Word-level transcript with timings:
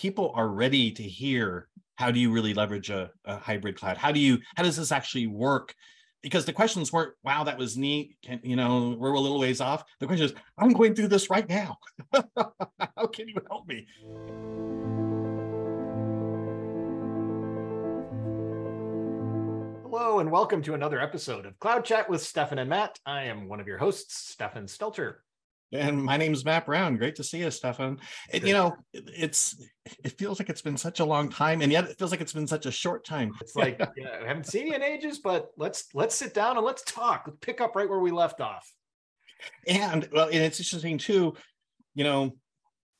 people 0.00 0.32
are 0.34 0.48
ready 0.48 0.90
to 0.90 1.02
hear 1.02 1.68
how 1.96 2.10
do 2.10 2.18
you 2.18 2.32
really 2.32 2.54
leverage 2.54 2.88
a, 2.88 3.10
a 3.26 3.36
hybrid 3.36 3.76
cloud? 3.76 3.98
How 3.98 4.10
do 4.10 4.18
you 4.18 4.38
how 4.56 4.62
does 4.62 4.78
this 4.78 4.92
actually 4.92 5.26
work? 5.26 5.74
Because 6.22 6.46
the 6.46 6.54
questions 6.54 6.90
weren't, 6.90 7.12
wow, 7.22 7.44
that 7.44 7.58
was 7.58 7.76
neat. 7.76 8.16
Can, 8.22 8.40
you 8.42 8.56
know, 8.56 8.96
we're 8.98 9.12
a 9.12 9.20
little 9.20 9.38
ways 9.38 9.60
off. 9.60 9.84
The 10.00 10.06
question 10.06 10.24
is, 10.24 10.34
I'm 10.56 10.72
going 10.72 10.94
through 10.94 11.08
this 11.08 11.28
right 11.28 11.46
now. 11.46 11.76
how 12.14 13.06
can 13.12 13.28
you 13.28 13.36
help 13.50 13.68
me? 13.68 13.86
Hello, 19.82 20.20
and 20.20 20.30
welcome 20.30 20.62
to 20.62 20.72
another 20.72 20.98
episode 21.00 21.44
of 21.44 21.58
Cloud 21.58 21.84
Chat 21.84 22.08
with 22.08 22.22
Stefan 22.22 22.58
and 22.58 22.70
Matt. 22.70 22.98
I 23.04 23.24
am 23.24 23.48
one 23.48 23.60
of 23.60 23.66
your 23.66 23.78
hosts, 23.78 24.30
Stefan 24.30 24.64
Stelter. 24.64 25.16
And 25.72 26.02
my 26.02 26.16
name 26.16 26.32
is 26.32 26.44
Matt 26.44 26.66
Brown. 26.66 26.96
Great 26.96 27.16
to 27.16 27.24
see 27.24 27.38
you, 27.38 27.50
Stefan. 27.50 27.98
You 28.32 28.52
know, 28.52 28.76
it's 28.92 29.62
it 30.04 30.18
feels 30.18 30.40
like 30.40 30.48
it's 30.48 30.62
been 30.62 30.76
such 30.76 31.00
a 31.00 31.04
long 31.04 31.28
time, 31.28 31.62
and 31.62 31.70
yet 31.70 31.84
it 31.84 31.96
feels 31.98 32.10
like 32.10 32.20
it's 32.20 32.32
been 32.32 32.46
such 32.46 32.66
a 32.66 32.72
short 32.72 33.04
time. 33.04 33.32
It's 33.40 33.54
like 33.54 33.78
yeah, 33.96 34.18
I 34.22 34.26
haven't 34.26 34.46
seen 34.46 34.66
you 34.66 34.74
in 34.74 34.82
ages, 34.82 35.20
but 35.20 35.50
let's 35.56 35.86
let's 35.94 36.14
sit 36.14 36.34
down 36.34 36.56
and 36.56 36.66
let's 36.66 36.82
talk. 36.82 37.24
Let's 37.26 37.38
pick 37.40 37.60
up 37.60 37.76
right 37.76 37.88
where 37.88 38.00
we 38.00 38.10
left 38.10 38.40
off. 38.40 38.68
And 39.66 40.08
well, 40.12 40.26
and 40.26 40.36
it's 40.36 40.58
interesting 40.58 40.98
too. 40.98 41.34
You 41.94 42.04
know, 42.04 42.36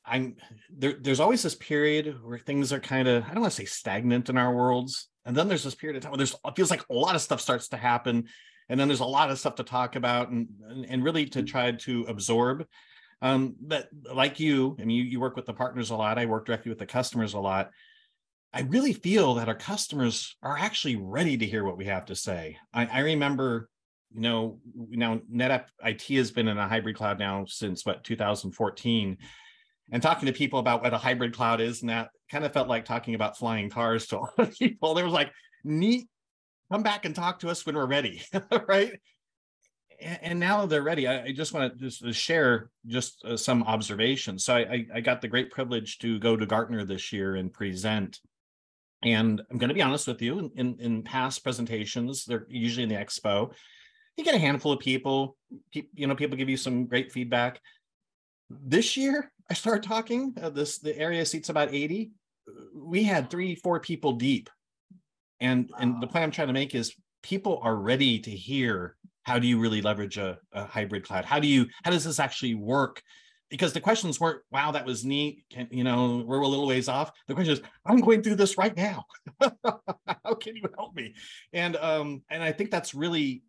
I'm 0.04 0.36
there. 0.72 0.94
There's 1.00 1.20
always 1.20 1.42
this 1.42 1.56
period 1.56 2.18
where 2.22 2.38
things 2.38 2.72
are 2.72 2.80
kind 2.80 3.08
of 3.08 3.24
I 3.24 3.32
don't 3.32 3.40
want 3.40 3.52
to 3.52 3.56
say 3.56 3.64
stagnant 3.64 4.28
in 4.28 4.38
our 4.38 4.54
worlds, 4.54 5.08
and 5.24 5.36
then 5.36 5.48
there's 5.48 5.64
this 5.64 5.74
period 5.74 5.96
of 5.96 6.02
time 6.02 6.12
where 6.12 6.18
there's 6.18 6.34
it 6.44 6.56
feels 6.56 6.70
like 6.70 6.84
a 6.88 6.94
lot 6.94 7.16
of 7.16 7.20
stuff 7.20 7.40
starts 7.40 7.68
to 7.68 7.76
happen 7.76 8.28
and 8.70 8.78
then 8.78 8.88
there's 8.88 9.00
a 9.00 9.04
lot 9.04 9.30
of 9.30 9.38
stuff 9.38 9.56
to 9.56 9.64
talk 9.64 9.96
about 9.96 10.30
and 10.30 10.48
and 10.88 11.04
really 11.04 11.26
to 11.26 11.42
try 11.42 11.72
to 11.72 12.04
absorb 12.08 12.64
um, 13.20 13.56
but 13.60 13.88
like 14.14 14.40
you 14.40 14.76
I 14.80 14.84
mean 14.84 14.96
you, 14.96 15.04
you 15.04 15.20
work 15.20 15.36
with 15.36 15.44
the 15.44 15.52
partners 15.52 15.90
a 15.90 15.96
lot. 15.96 16.18
I 16.18 16.24
work 16.24 16.46
directly 16.46 16.70
with 16.70 16.78
the 16.78 16.86
customers 16.86 17.34
a 17.34 17.38
lot. 17.38 17.70
I 18.52 18.62
really 18.62 18.94
feel 18.94 19.34
that 19.34 19.48
our 19.48 19.54
customers 19.54 20.36
are 20.42 20.56
actually 20.56 20.96
ready 20.96 21.36
to 21.36 21.46
hear 21.46 21.62
what 21.62 21.76
we 21.76 21.84
have 21.84 22.06
to 22.06 22.16
say. 22.16 22.56
I, 22.72 22.86
I 22.86 23.00
remember 23.00 23.68
you 24.14 24.22
know 24.22 24.58
now 24.74 25.20
netapp 25.32 25.66
it 25.84 26.02
has 26.02 26.30
been 26.30 26.48
in 26.48 26.58
a 26.58 26.68
hybrid 26.68 26.96
cloud 26.96 27.18
now 27.18 27.44
since 27.46 27.84
what 27.84 28.02
2014 28.04 29.18
and 29.92 30.02
talking 30.02 30.26
to 30.26 30.32
people 30.32 30.58
about 30.58 30.82
what 30.82 30.94
a 30.94 30.98
hybrid 30.98 31.34
cloud 31.34 31.60
is 31.60 31.82
and 31.82 31.90
that 31.90 32.10
kind 32.30 32.44
of 32.44 32.52
felt 32.52 32.68
like 32.68 32.84
talking 32.84 33.14
about 33.14 33.36
flying 33.36 33.68
cars 33.68 34.06
to 34.06 34.16
a 34.18 34.20
lot 34.20 34.38
of 34.38 34.58
people. 34.58 34.94
There 34.94 35.04
was 35.04 35.14
like 35.14 35.32
neat 35.64 36.08
come 36.70 36.82
back 36.82 37.04
and 37.04 37.14
talk 37.14 37.40
to 37.40 37.48
us 37.48 37.66
when 37.66 37.74
we're 37.74 37.86
ready 37.86 38.22
right? 38.68 38.98
And 40.00 40.40
now 40.40 40.64
they're 40.64 40.82
ready 40.82 41.06
i, 41.06 41.30
just 41.30 41.52
want 41.52 41.78
to 41.78 41.78
just 41.78 42.18
share 42.18 42.70
just 42.86 43.22
uh, 43.24 43.36
some 43.36 43.62
observations. 43.64 44.44
So 44.44 44.54
I, 44.54 44.86
I 44.94 45.00
got 45.00 45.20
the 45.20 45.28
great 45.28 45.50
privilege 45.50 45.98
to 45.98 46.18
go 46.18 46.36
to 46.36 46.46
gartner 46.46 46.84
this 46.84 47.12
year 47.12 47.36
and 47.36 47.52
present. 47.52 48.18
And 49.02 49.42
i'm 49.50 49.58
going 49.58 49.68
to 49.68 49.74
be 49.74 49.82
honest 49.82 50.06
with 50.06 50.22
you 50.22 50.38
in, 50.38 50.50
in, 50.56 50.76
in 50.80 51.02
past 51.02 51.42
presentations 51.42 52.24
they're 52.24 52.46
usually 52.48 52.84
in 52.84 52.88
the 52.88 52.94
expo. 52.94 53.52
You 54.16 54.24
get 54.24 54.34
a 54.34 54.38
handful 54.38 54.72
of 54.72 54.80
people 54.80 55.36
you 55.70 56.06
know 56.06 56.14
people 56.14 56.36
give 56.36 56.48
you 56.48 56.56
some 56.56 56.86
great 56.86 57.12
feedback. 57.12 57.60
This 58.48 58.96
year 58.96 59.30
i 59.50 59.54
started 59.54 59.82
talking 59.82 60.34
uh, 60.40 60.50
this 60.50 60.78
the 60.78 60.96
area 60.96 61.26
seats 61.26 61.50
about 61.50 61.74
80 61.74 62.10
we 62.74 63.02
had 63.02 63.28
three 63.30 63.54
four 63.54 63.80
people 63.80 64.12
deep 64.12 64.48
and 65.40 65.70
and 65.78 66.02
the 66.02 66.06
point 66.06 66.24
i'm 66.24 66.30
trying 66.30 66.48
to 66.48 66.54
make 66.54 66.74
is 66.74 66.94
people 67.22 67.60
are 67.62 67.76
ready 67.76 68.18
to 68.18 68.30
hear 68.30 68.96
how 69.22 69.38
do 69.38 69.46
you 69.46 69.58
really 69.58 69.82
leverage 69.82 70.18
a, 70.18 70.38
a 70.52 70.64
hybrid 70.64 71.04
cloud? 71.04 71.24
How 71.24 71.38
do 71.38 71.46
you 71.46 71.66
how 71.84 71.90
does 71.90 72.04
this 72.04 72.18
actually 72.18 72.54
work? 72.54 73.02
Because 73.48 73.72
the 73.72 73.80
questions 73.80 74.20
weren't 74.20 74.42
wow 74.50 74.70
that 74.72 74.86
was 74.86 75.04
neat. 75.04 75.44
Can 75.50 75.68
you 75.70 75.84
know 75.84 76.24
we're 76.26 76.40
a 76.40 76.48
little 76.48 76.66
ways 76.66 76.88
off. 76.88 77.12
The 77.26 77.34
question 77.34 77.52
is 77.52 77.62
i'm 77.84 78.00
going 78.00 78.22
through 78.22 78.36
this 78.36 78.56
right 78.56 78.76
now. 78.76 79.04
How 79.40 80.34
can 80.34 80.56
you 80.56 80.62
help 80.76 80.94
me? 80.94 81.14
And 81.52 81.76
um 81.76 82.22
and 82.30 82.42
i 82.42 82.52
think 82.52 82.70
that's 82.70 82.94
really 82.94 83.42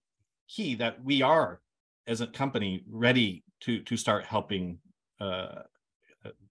key 0.48 0.76
that 0.76 1.04
we 1.04 1.22
are 1.22 1.62
as 2.08 2.22
a 2.22 2.28
company 2.28 2.84
ready 2.90 3.44
to 3.62 3.82
to 3.84 3.96
start 3.96 4.26
helping 4.26 4.80
uh 5.20 5.64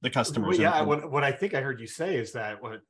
the 0.03 0.11
customers 0.11 0.59
well, 0.59 0.61
yeah 0.61 0.71
and, 0.71 0.79
and, 0.81 0.89
what, 0.89 1.11
what 1.11 1.25
i 1.25 1.31
think 1.31 1.55
i 1.55 1.61
heard 1.61 1.79
you 1.81 1.87
say 1.87 2.17
is 2.17 2.33
that 2.33 2.61
what 2.61 2.81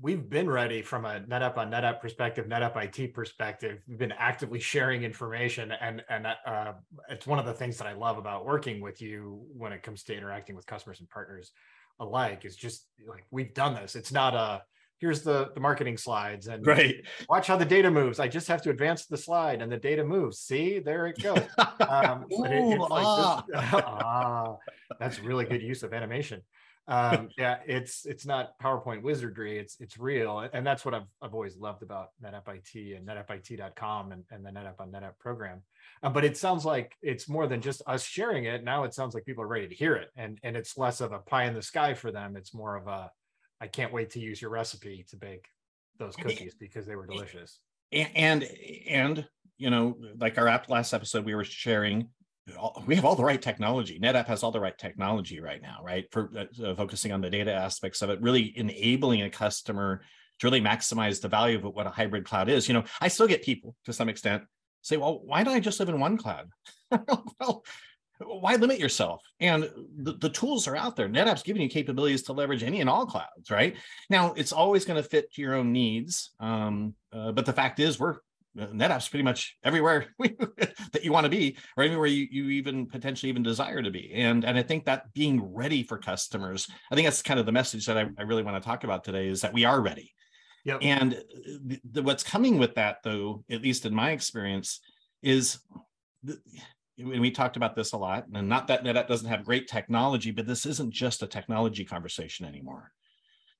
we've 0.00 0.28
been 0.28 0.48
ready 0.48 0.82
from 0.82 1.04
a 1.04 1.20
NetApp 1.20 1.56
on 1.58 1.70
NetApp 1.70 2.00
perspective, 2.00 2.46
NetApp 2.46 2.98
IT 2.98 3.14
perspective. 3.14 3.82
We've 3.88 3.98
been 3.98 4.12
actively 4.12 4.60
sharing 4.60 5.04
information, 5.04 5.72
and 5.72 6.02
and 6.08 6.26
uh, 6.46 6.72
it's 7.08 7.26
one 7.26 7.38
of 7.38 7.46
the 7.46 7.52
things 7.52 7.78
that 7.78 7.86
I 7.86 7.92
love 7.92 8.18
about 8.18 8.46
working 8.46 8.80
with 8.80 9.02
you 9.02 9.44
when 9.56 9.72
it 9.72 9.82
comes 9.82 10.02
to 10.04 10.16
interacting 10.16 10.56
with 10.56 10.66
customers 10.66 11.00
and 11.00 11.08
partners 11.08 11.52
alike. 12.00 12.44
Is 12.44 12.56
just 12.56 12.86
like 13.08 13.24
we've 13.30 13.54
done 13.54 13.74
this. 13.74 13.94
It's 13.94 14.12
not 14.12 14.34
a 14.34 14.62
here's 15.02 15.22
the 15.22 15.50
the 15.54 15.60
marketing 15.60 15.96
slides 15.96 16.46
and 16.46 16.64
right 16.64 16.94
watch 17.28 17.48
how 17.48 17.56
the 17.56 17.64
data 17.64 17.90
moves 17.90 18.20
i 18.20 18.28
just 18.28 18.46
have 18.46 18.62
to 18.62 18.70
advance 18.70 19.04
the 19.06 19.16
slide 19.16 19.60
and 19.60 19.70
the 19.70 19.76
data 19.76 20.04
moves 20.04 20.38
see 20.38 20.78
there 20.78 21.08
it 21.08 21.20
goes 21.20 21.40
um, 21.88 22.24
Ooh, 22.32 22.44
it, 22.44 22.78
like 22.78 23.04
ah. 23.04 23.44
This, 23.48 23.60
ah, 23.84 24.56
that's 25.00 25.18
really 25.18 25.44
good 25.44 25.60
use 25.60 25.82
of 25.82 25.92
animation 25.92 26.40
um, 26.88 27.28
yeah, 27.38 27.58
it's 27.66 28.04
it's 28.06 28.26
not 28.26 28.58
PowerPoint 28.60 29.02
wizardry. 29.02 29.58
It's 29.58 29.76
it's 29.80 29.98
real, 29.98 30.48
and 30.52 30.66
that's 30.66 30.84
what 30.84 30.94
I've 30.94 31.06
I've 31.20 31.34
always 31.34 31.56
loved 31.56 31.82
about 31.82 32.08
NetApp 32.22 32.48
IT 32.48 32.96
and 32.96 33.06
NetAppIT.com 33.06 34.12
and, 34.12 34.24
and 34.30 34.44
the 34.44 34.50
NetApp 34.50 34.80
on 34.80 34.90
NetApp 34.90 35.18
program. 35.20 35.62
Uh, 36.02 36.10
but 36.10 36.24
it 36.24 36.36
sounds 36.36 36.64
like 36.64 36.96
it's 37.00 37.28
more 37.28 37.46
than 37.46 37.60
just 37.60 37.82
us 37.86 38.04
sharing 38.04 38.44
it. 38.44 38.64
Now 38.64 38.82
it 38.84 38.94
sounds 38.94 39.14
like 39.14 39.24
people 39.24 39.44
are 39.44 39.48
ready 39.48 39.68
to 39.68 39.74
hear 39.74 39.94
it, 39.94 40.10
and 40.16 40.38
and 40.42 40.56
it's 40.56 40.76
less 40.76 41.00
of 41.00 41.12
a 41.12 41.20
pie 41.20 41.44
in 41.44 41.54
the 41.54 41.62
sky 41.62 41.94
for 41.94 42.10
them. 42.10 42.36
It's 42.36 42.52
more 42.52 42.76
of 42.76 42.88
a 42.88 43.10
I 43.60 43.68
can't 43.68 43.92
wait 43.92 44.10
to 44.10 44.20
use 44.20 44.42
your 44.42 44.50
recipe 44.50 45.06
to 45.10 45.16
bake 45.16 45.46
those 45.98 46.16
cookies 46.16 46.56
because 46.58 46.84
they 46.84 46.96
were 46.96 47.06
delicious. 47.06 47.60
And 47.92 48.48
and 48.88 49.24
you 49.56 49.70
know, 49.70 49.96
like 50.18 50.36
our 50.36 50.48
app 50.48 50.68
last 50.68 50.92
episode, 50.92 51.24
we 51.24 51.36
were 51.36 51.44
sharing 51.44 52.08
we 52.86 52.96
have 52.96 53.04
all 53.04 53.14
the 53.14 53.24
right 53.24 53.40
technology. 53.40 54.00
NetApp 54.00 54.26
has 54.26 54.42
all 54.42 54.50
the 54.50 54.60
right 54.60 54.76
technology 54.76 55.40
right 55.40 55.62
now, 55.62 55.78
right? 55.84 56.06
For 56.10 56.30
uh, 56.36 56.74
focusing 56.74 57.12
on 57.12 57.20
the 57.20 57.30
data 57.30 57.52
aspects 57.52 58.02
of 58.02 58.10
it, 58.10 58.20
really 58.20 58.52
enabling 58.56 59.22
a 59.22 59.30
customer 59.30 60.02
to 60.40 60.46
really 60.46 60.60
maximize 60.60 61.20
the 61.20 61.28
value 61.28 61.56
of 61.56 61.64
what 61.74 61.86
a 61.86 61.90
hybrid 61.90 62.24
cloud 62.24 62.48
is. 62.48 62.66
You 62.66 62.74
know, 62.74 62.84
I 63.00 63.08
still 63.08 63.28
get 63.28 63.44
people 63.44 63.76
to 63.84 63.92
some 63.92 64.08
extent 64.08 64.42
say, 64.82 64.96
well, 64.96 65.20
why 65.24 65.44
don't 65.44 65.54
I 65.54 65.60
just 65.60 65.78
live 65.78 65.88
in 65.88 66.00
one 66.00 66.16
cloud? 66.16 66.48
well, 66.90 67.64
why 68.18 68.56
limit 68.56 68.78
yourself? 68.78 69.22
And 69.40 69.70
the, 69.96 70.14
the 70.14 70.28
tools 70.28 70.66
are 70.66 70.76
out 70.76 70.96
there. 70.96 71.08
NetApp's 71.08 71.42
giving 71.42 71.62
you 71.62 71.68
capabilities 71.68 72.24
to 72.24 72.32
leverage 72.32 72.62
any 72.62 72.80
and 72.80 72.90
all 72.90 73.06
clouds, 73.06 73.50
right? 73.50 73.76
Now, 74.10 74.32
it's 74.32 74.52
always 74.52 74.84
going 74.84 75.00
to 75.00 75.08
fit 75.08 75.32
to 75.32 75.42
your 75.42 75.54
own 75.54 75.72
needs. 75.72 76.30
Um, 76.40 76.94
uh, 77.12 77.32
but 77.32 77.46
the 77.46 77.52
fact 77.52 77.80
is, 77.80 77.98
we're 77.98 78.16
NetApp's 78.56 79.08
pretty 79.08 79.22
much 79.22 79.56
everywhere 79.64 80.06
that 80.18 81.04
you 81.04 81.12
want 81.12 81.24
to 81.24 81.30
be, 81.30 81.56
or 81.76 81.84
anywhere 81.84 82.06
you, 82.06 82.26
you 82.30 82.50
even 82.50 82.86
potentially 82.86 83.30
even 83.30 83.42
desire 83.42 83.82
to 83.82 83.90
be. 83.90 84.12
And 84.14 84.44
and 84.44 84.58
I 84.58 84.62
think 84.62 84.84
that 84.84 85.12
being 85.14 85.54
ready 85.54 85.82
for 85.82 85.98
customers, 85.98 86.68
I 86.90 86.94
think 86.94 87.06
that's 87.06 87.22
kind 87.22 87.40
of 87.40 87.46
the 87.46 87.52
message 87.52 87.86
that 87.86 87.98
I, 87.98 88.06
I 88.18 88.22
really 88.22 88.42
want 88.42 88.62
to 88.62 88.66
talk 88.66 88.84
about 88.84 89.04
today 89.04 89.28
is 89.28 89.40
that 89.40 89.52
we 89.52 89.64
are 89.64 89.80
ready. 89.80 90.12
Yep. 90.64 90.78
And 90.82 91.12
the, 91.64 91.80
the, 91.90 92.02
what's 92.02 92.22
coming 92.22 92.58
with 92.58 92.74
that, 92.76 92.98
though, 93.02 93.44
at 93.50 93.62
least 93.62 93.84
in 93.84 93.94
my 93.94 94.12
experience, 94.12 94.80
is 95.22 95.58
the, 96.22 96.38
and 96.98 97.20
we 97.20 97.30
talked 97.30 97.56
about 97.56 97.74
this 97.74 97.92
a 97.92 97.96
lot, 97.96 98.26
and 98.32 98.48
not 98.48 98.68
that 98.68 98.84
NetApp 98.84 99.08
doesn't 99.08 99.28
have 99.28 99.44
great 99.44 99.66
technology, 99.66 100.30
but 100.30 100.46
this 100.46 100.66
isn't 100.66 100.92
just 100.92 101.22
a 101.22 101.26
technology 101.26 101.84
conversation 101.84 102.46
anymore. 102.46 102.92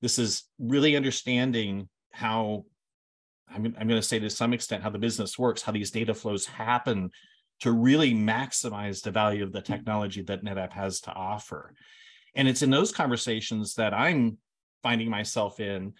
This 0.01 0.19
is 0.19 0.43
really 0.59 0.95
understanding 0.95 1.89
how 2.11 2.65
I'm, 3.49 3.65
I'm 3.65 3.87
going 3.87 4.01
to 4.01 4.07
say 4.07 4.19
to 4.19 4.29
some 4.29 4.53
extent 4.53 4.83
how 4.83 4.89
the 4.89 4.99
business 4.99 5.37
works, 5.37 5.61
how 5.61 5.71
these 5.71 5.91
data 5.91 6.13
flows 6.13 6.45
happen 6.45 7.11
to 7.61 7.71
really 7.71 8.13
maximize 8.13 9.01
the 9.01 9.11
value 9.11 9.43
of 9.43 9.51
the 9.51 9.61
technology 9.61 10.21
that 10.23 10.43
NetApp 10.43 10.73
has 10.73 11.01
to 11.01 11.13
offer. 11.13 11.73
And 12.35 12.47
it's 12.47 12.61
in 12.61 12.69
those 12.69 12.91
conversations 12.91 13.75
that 13.75 13.93
I'm 13.93 14.37
finding 14.81 15.09
myself 15.09 15.59
in 15.59 15.93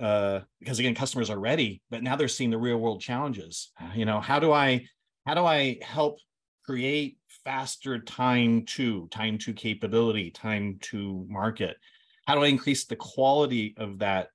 uh, 0.00 0.40
because 0.60 0.78
again, 0.78 0.94
customers 0.94 1.30
are 1.30 1.38
ready, 1.38 1.82
but 1.90 2.02
now 2.02 2.14
they're 2.16 2.28
seeing 2.28 2.50
the 2.50 2.58
real 2.58 2.78
world 2.78 3.00
challenges. 3.00 3.72
You 3.94 4.04
know, 4.04 4.20
how 4.20 4.38
do 4.38 4.52
I 4.52 4.86
how 5.26 5.34
do 5.34 5.44
I 5.44 5.78
help 5.82 6.18
create 6.64 7.18
faster 7.44 7.98
time 7.98 8.64
to 8.66 9.08
time 9.08 9.38
to 9.38 9.52
capability, 9.52 10.30
time 10.30 10.78
to 10.82 11.26
market? 11.28 11.76
How 12.26 12.34
do 12.34 12.42
I 12.42 12.46
increase 12.46 12.84
the 12.84 12.96
quality 12.96 13.74
of 13.76 13.98
that 13.98 14.28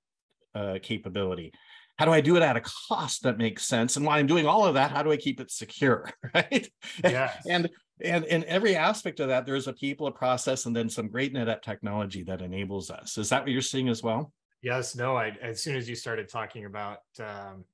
uh, 0.53 0.79
capability? 0.81 1.53
How 1.97 2.05
do 2.05 2.11
I 2.11 2.21
do 2.21 2.35
it 2.35 2.43
at 2.43 2.57
a 2.57 2.61
cost 2.61 3.23
that 3.23 3.37
makes 3.37 3.65
sense? 3.65 3.97
And 3.97 4.05
while 4.05 4.17
I'm 4.17 4.27
doing 4.27 4.47
all 4.47 4.65
of 4.65 4.73
that, 4.73 4.91
how 4.91 5.03
do 5.03 5.11
I 5.11 5.17
keep 5.17 5.39
it 5.39 5.51
secure? 5.51 6.09
Right. 6.33 6.67
Yes. 7.03 7.45
and 7.47 7.69
and 8.01 8.25
in 8.25 8.43
every 8.45 8.75
aspect 8.75 9.19
of 9.19 9.27
that, 9.27 9.45
there's 9.45 9.67
a 9.67 9.73
people, 9.73 10.07
a 10.07 10.11
process, 10.11 10.65
and 10.65 10.75
then 10.75 10.89
some 10.89 11.07
great 11.07 11.33
NetApp 11.33 11.61
technology 11.61 12.23
that 12.23 12.41
enables 12.41 12.89
us. 12.89 13.17
Is 13.17 13.29
that 13.29 13.43
what 13.43 13.51
you're 13.51 13.61
seeing 13.61 13.87
as 13.87 14.01
well? 14.01 14.33
Yes. 14.63 14.95
No. 14.95 15.15
I 15.15 15.37
as 15.41 15.61
soon 15.61 15.75
as 15.75 15.87
you 15.87 15.95
started 15.95 16.27
talking 16.27 16.65
about 16.65 16.99
um, 17.19 17.65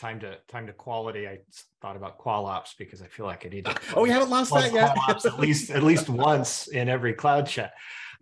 time 0.00 0.18
to 0.20 0.38
time 0.48 0.66
to 0.66 0.72
quality, 0.72 1.28
I 1.28 1.40
thought 1.82 1.96
about 1.96 2.18
qual 2.18 2.46
ops 2.46 2.74
because 2.78 3.02
I 3.02 3.06
feel 3.06 3.26
like 3.26 3.44
I 3.44 3.50
need 3.50 3.66
to. 3.66 3.76
Oh, 3.94 4.02
we 4.02 4.10
haven't 4.10 4.30
lost 4.30 4.52
that 4.54 4.72
yet. 4.72 4.96
at 5.08 5.38
least 5.38 5.70
at 5.70 5.82
least 5.82 6.08
once 6.30 6.68
in 6.68 6.88
every 6.88 7.12
cloud 7.12 7.46
chat. 7.46 7.72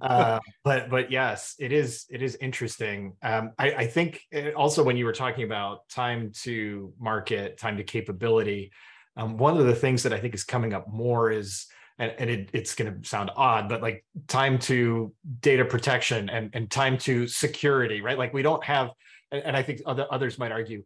Uh, 0.01 0.41
but 0.65 0.91
but 0.91 1.11
yes, 1.11 1.55
it 1.59 1.73
is 1.73 2.07
it 2.11 2.23
is 2.23 2.37
interesting. 2.41 3.15
Um, 3.23 3.53
I, 3.59 3.73
I 3.73 3.87
think 3.87 4.23
also 4.57 4.83
when 4.83 4.97
you 4.97 5.05
were 5.05 5.13
talking 5.13 5.45
about 5.45 5.89
time 5.89 6.33
to 6.43 6.93
market, 6.99 7.59
time 7.59 7.77
to 7.77 7.85
capability, 7.85 8.73
um, 9.17 9.37
one 9.37 9.57
of 9.57 9.67
the 9.67 9.75
things 9.75 10.03
that 10.03 10.13
I 10.13 10.19
think 10.19 10.35
is 10.35 10.45
coming 10.45 10.75
up 10.75 10.89
more 10.89 11.31
is 11.31 11.67
and, 12.01 12.13
and 12.19 12.31
it, 12.31 12.51
it's 12.53 12.75
going 12.75 13.01
to 13.03 13.09
sound 13.09 13.31
odd, 13.37 13.69
but 13.69 13.83
like 13.83 14.05
time 14.29 14.59
to 14.61 15.13
data 15.41 15.65
protection 15.65 16.31
and, 16.31 16.51
and 16.53 16.71
time 16.71 16.97
to 16.99 17.27
security, 17.27 18.01
right? 18.01 18.17
Like 18.17 18.33
we 18.33 18.43
don't 18.43 18.63
have, 18.63 18.91
and, 19.33 19.43
and 19.43 19.57
I 19.57 19.63
think 19.63 19.81
other, 19.85 20.07
others 20.09 20.39
might 20.39 20.53
argue, 20.53 20.85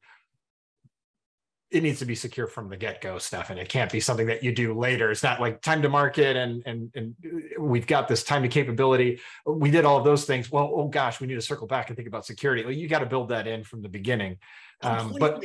it 1.72 1.82
needs 1.82 1.98
to 1.98 2.04
be 2.04 2.14
secure 2.14 2.46
from 2.46 2.68
the 2.68 2.76
get-go 2.76 3.18
stuff 3.18 3.50
and 3.50 3.58
it 3.58 3.68
can't 3.68 3.90
be 3.90 3.98
something 3.98 4.26
that 4.26 4.44
you 4.44 4.52
do 4.52 4.78
later. 4.78 5.10
It's 5.10 5.22
not 5.22 5.40
like 5.40 5.62
time 5.62 5.80
to 5.82 5.88
market 5.88 6.36
and 6.36 6.62
and 6.66 6.90
and 6.94 7.14
we've 7.58 7.86
got 7.86 8.08
this 8.08 8.22
time 8.22 8.42
to 8.42 8.48
capability. 8.48 9.20
We 9.46 9.70
did 9.70 9.84
all 9.84 9.98
of 9.98 10.04
those 10.04 10.24
things. 10.24 10.50
Well 10.50 10.70
oh 10.74 10.88
gosh 10.88 11.20
we 11.20 11.26
need 11.26 11.34
to 11.34 11.42
circle 11.42 11.66
back 11.66 11.88
and 11.88 11.96
think 11.96 12.08
about 12.08 12.26
security. 12.26 12.64
Well, 12.64 12.74
you 12.74 12.88
got 12.88 13.00
to 13.00 13.06
build 13.06 13.30
that 13.30 13.46
in 13.46 13.64
from 13.64 13.82
the 13.82 13.88
beginning. 13.88 14.36
Um, 14.82 15.16
but 15.18 15.42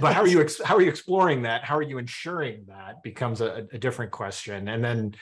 but 0.00 0.12
how 0.12 0.22
are 0.22 0.28
you 0.28 0.46
how 0.64 0.76
are 0.76 0.82
you 0.82 0.88
exploring 0.88 1.42
that? 1.42 1.64
How 1.64 1.76
are 1.76 1.82
you 1.82 1.98
ensuring 1.98 2.64
that 2.68 3.02
becomes 3.02 3.40
a, 3.40 3.66
a 3.72 3.78
different 3.78 4.12
question. 4.12 4.68
And 4.68 4.84
then 4.84 5.14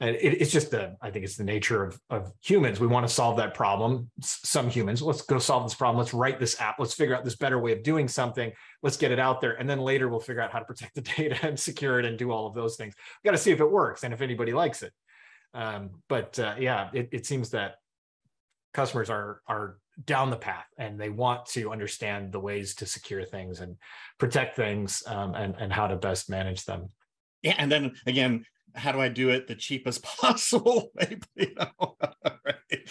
and 0.00 0.16
it, 0.16 0.40
it's 0.40 0.50
just 0.50 0.70
the 0.70 0.96
i 1.02 1.10
think 1.10 1.24
it's 1.24 1.36
the 1.36 1.44
nature 1.44 1.84
of, 1.84 2.00
of 2.10 2.32
humans. 2.42 2.80
We 2.80 2.86
want 2.86 3.06
to 3.06 3.12
solve 3.12 3.36
that 3.36 3.54
problem 3.54 4.10
some 4.20 4.68
humans. 4.68 5.02
Let's 5.02 5.22
go 5.22 5.38
solve 5.38 5.64
this 5.64 5.74
problem. 5.74 5.98
Let's 5.98 6.14
write 6.14 6.40
this 6.40 6.60
app. 6.60 6.78
Let's 6.78 6.94
figure 6.94 7.14
out 7.14 7.24
this 7.24 7.36
better 7.36 7.58
way 7.58 7.72
of 7.72 7.82
doing 7.82 8.08
something. 8.08 8.52
Let's 8.82 8.96
get 8.96 9.12
it 9.12 9.18
out 9.18 9.40
there. 9.40 9.52
And 9.52 9.68
then 9.68 9.78
later 9.78 10.08
we'll 10.08 10.20
figure 10.20 10.42
out 10.42 10.50
how 10.50 10.58
to 10.58 10.64
protect 10.64 10.94
the 10.94 11.00
data 11.16 11.38
and 11.46 11.58
secure 11.58 12.00
it 12.00 12.06
and 12.06 12.18
do 12.18 12.30
all 12.30 12.46
of 12.46 12.54
those 12.54 12.76
things. 12.76 12.94
We 13.22 13.28
got 13.28 13.36
to 13.36 13.42
see 13.42 13.50
if 13.50 13.60
it 13.60 13.70
works 13.70 14.02
and 14.02 14.14
if 14.14 14.20
anybody 14.20 14.52
likes 14.52 14.82
it. 14.82 14.92
Um, 15.52 15.90
but 16.08 16.38
uh, 16.38 16.54
yeah 16.58 16.90
it, 16.92 17.08
it 17.12 17.26
seems 17.26 17.50
that 17.50 17.76
customers 18.72 19.10
are 19.10 19.42
are 19.48 19.78
down 20.04 20.30
the 20.30 20.36
path 20.36 20.66
and 20.78 20.98
they 20.98 21.10
want 21.10 21.44
to 21.44 21.70
understand 21.70 22.32
the 22.32 22.40
ways 22.40 22.74
to 22.76 22.86
secure 22.86 23.24
things 23.24 23.60
and 23.60 23.76
protect 24.18 24.56
things 24.56 25.02
um, 25.06 25.34
and, 25.34 25.54
and 25.58 25.72
how 25.72 25.86
to 25.86 25.96
best 25.96 26.30
manage 26.30 26.64
them. 26.64 26.88
Yeah. 27.42 27.54
And 27.58 27.70
then 27.70 27.92
again, 28.06 28.44
how 28.74 28.92
do 28.92 29.00
I 29.00 29.08
do 29.08 29.30
it 29.30 29.46
the 29.46 29.54
cheapest 29.54 30.02
possible 30.20 30.90
way? 30.94 31.18
you 31.36 31.54
know, 31.54 31.96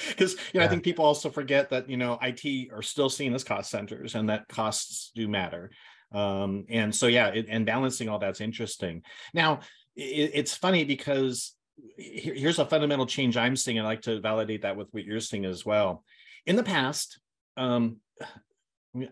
Because 0.10 0.34
you 0.34 0.60
know, 0.60 0.62
yeah. 0.62 0.66
I 0.66 0.68
think 0.68 0.84
people 0.84 1.06
also 1.06 1.30
forget 1.30 1.70
that 1.70 1.90
you 1.90 1.98
know 1.98 2.18
IT 2.22 2.72
are 2.74 2.82
still 2.82 3.10
seen 3.10 3.34
as 3.34 3.44
cost 3.44 3.72
centers, 3.72 4.16
and 4.16 4.30
that 4.30 4.48
costs 4.48 5.12
do 5.16 5.28
matter. 5.28 5.72
Um, 6.14 6.66
and 6.70 6.94
so 6.94 7.08
yeah, 7.08 7.28
it, 7.28 7.48
and 7.50 7.66
balancing 7.66 8.10
all 8.10 8.20
that's 8.20 8.42
interesting. 8.42 9.04
Now, 9.34 9.62
it, 9.96 10.32
it's 10.34 10.56
funny 10.56 10.84
because 10.84 11.56
here's 11.98 12.60
a 12.60 12.66
fundamental 12.66 13.06
change 13.06 13.38
I'm 13.38 13.56
seeing. 13.56 13.80
I'd 13.80 13.84
like 13.84 14.02
to 14.02 14.20
validate 14.20 14.64
that 14.64 14.76
with 14.76 14.88
what 14.92 15.06
you're 15.06 15.22
seeing 15.22 15.46
as 15.46 15.66
well 15.66 16.04
in 16.46 16.56
the 16.56 16.64
past, 16.64 17.20
um, 17.58 17.98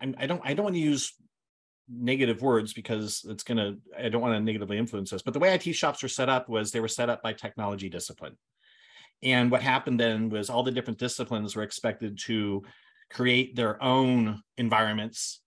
I 0.01 0.25
don't 0.25 0.41
I 0.43 0.53
don't 0.55 0.63
want 0.63 0.75
to 0.75 0.81
use 0.81 1.13
negative 1.89 2.41
words 2.41 2.73
because 2.73 3.25
it's 3.29 3.43
going 3.43 3.57
to 3.57 3.77
I 3.97 4.09
don't 4.09 4.21
want 4.21 4.33
to 4.33 4.39
negatively 4.39 4.77
influence 4.77 5.13
us. 5.13 5.21
But 5.21 5.33
the 5.33 5.39
way 5.39 5.53
IT 5.53 5.73
shops 5.73 6.03
were 6.03 6.09
set 6.09 6.29
up 6.29 6.49
was 6.49 6.71
they 6.71 6.79
were 6.79 6.87
set 6.87 7.09
up 7.09 7.21
by 7.23 7.33
technology 7.33 7.89
discipline. 7.89 8.37
And 9.23 9.49
what 9.49 9.61
happened 9.61 9.99
then 9.99 10.29
was 10.29 10.49
all 10.49 10.63
the 10.63 10.71
different 10.71 10.99
disciplines 10.99 11.55
were 11.55 11.63
expected 11.63 12.19
to 12.25 12.63
create 13.09 13.55
their 13.55 13.81
own 13.81 14.41
environments. 14.57 15.41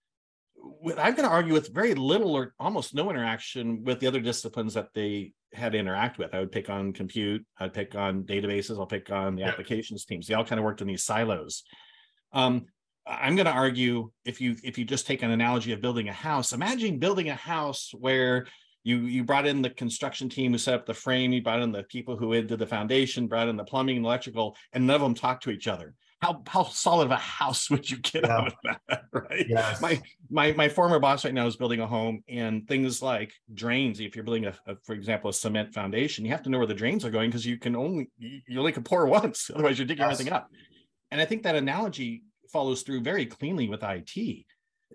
I'm 0.85 1.15
going 1.15 1.27
to 1.27 1.29
argue 1.29 1.53
with 1.53 1.73
very 1.73 1.95
little 1.95 2.35
or 2.35 2.53
almost 2.59 2.93
no 2.93 3.09
interaction 3.09 3.83
with 3.83 3.99
the 3.99 4.07
other 4.07 4.19
disciplines 4.19 4.73
that 4.73 4.89
they 4.93 5.33
had 5.53 5.71
to 5.71 5.77
interact 5.77 6.17
with. 6.17 6.33
I 6.33 6.39
would 6.39 6.51
pick 6.51 6.69
on 6.69 6.93
compute, 6.93 7.45
I'd 7.59 7.73
pick 7.73 7.95
on 7.95 8.23
databases, 8.23 8.77
I'll 8.77 8.85
pick 8.85 9.11
on 9.11 9.35
the 9.35 9.41
yeah. 9.41 9.49
applications 9.49 10.05
teams. 10.05 10.27
They 10.27 10.33
all 10.33 10.45
kind 10.45 10.59
of 10.59 10.65
worked 10.65 10.81
in 10.81 10.87
these 10.87 11.03
silos. 11.03 11.63
Um, 12.33 12.65
I'm 13.05 13.35
going 13.35 13.45
to 13.45 13.51
argue 13.51 14.11
if 14.25 14.39
you 14.39 14.55
if 14.63 14.77
you 14.77 14.85
just 14.85 15.07
take 15.07 15.23
an 15.23 15.31
analogy 15.31 15.71
of 15.73 15.81
building 15.81 16.09
a 16.09 16.13
house, 16.13 16.53
imagine 16.53 16.99
building 16.99 17.29
a 17.29 17.35
house 17.35 17.91
where 17.97 18.45
you 18.83 18.99
you 18.99 19.23
brought 19.23 19.47
in 19.47 19.61
the 19.61 19.69
construction 19.69 20.29
team 20.29 20.51
who 20.51 20.57
set 20.57 20.75
up 20.75 20.85
the 20.85 20.93
frame, 20.93 21.31
you 21.31 21.41
brought 21.41 21.61
in 21.61 21.71
the 21.71 21.83
people 21.83 22.15
who 22.15 22.33
did 22.41 22.59
the 22.59 22.65
foundation, 22.65 23.27
brought 23.27 23.47
in 23.47 23.57
the 23.57 23.63
plumbing 23.63 23.97
and 23.97 24.05
electrical, 24.05 24.55
and 24.73 24.85
none 24.85 24.95
of 24.95 25.01
them 25.01 25.15
talked 25.15 25.43
to 25.43 25.51
each 25.51 25.67
other 25.67 25.95
how 26.21 26.41
how 26.47 26.63
solid 26.63 27.05
of 27.05 27.11
a 27.11 27.17
house 27.17 27.69
would 27.69 27.89
you 27.89 27.97
get 27.97 28.23
yeah. 28.23 28.37
out 28.37 28.47
of 28.47 28.53
that 28.63 29.03
right 29.13 29.45
yes. 29.47 29.81
my 29.81 30.01
my 30.29 30.53
my 30.53 30.69
former 30.69 30.99
boss 30.99 31.25
right 31.25 31.33
now 31.33 31.47
is 31.47 31.55
building 31.55 31.81
a 31.81 31.87
home 31.87 32.23
and 32.29 32.67
things 32.67 33.01
like 33.01 33.33
drains 33.53 33.99
if 33.99 34.15
you're 34.15 34.23
building 34.23 34.45
a, 34.45 34.53
a 34.67 34.75
for 34.83 34.93
example 34.93 35.29
a 35.29 35.33
cement 35.33 35.73
foundation 35.73 36.23
you 36.23 36.31
have 36.31 36.43
to 36.43 36.49
know 36.49 36.57
where 36.57 36.67
the 36.67 36.73
drains 36.73 37.03
are 37.03 37.11
going 37.11 37.29
because 37.29 37.45
you 37.45 37.57
can 37.57 37.75
only 37.75 38.09
you 38.17 38.59
only 38.59 38.71
can 38.71 38.83
pour 38.83 39.05
once 39.07 39.49
otherwise 39.53 39.77
you're 39.77 39.87
digging 39.87 40.03
yes. 40.03 40.13
everything 40.13 40.33
up 40.33 40.49
and 41.09 41.19
i 41.19 41.25
think 41.25 41.43
that 41.43 41.55
analogy 41.55 42.23
follows 42.51 42.81
through 42.83 43.01
very 43.01 43.25
cleanly 43.25 43.67
with 43.67 43.83
it 43.83 44.45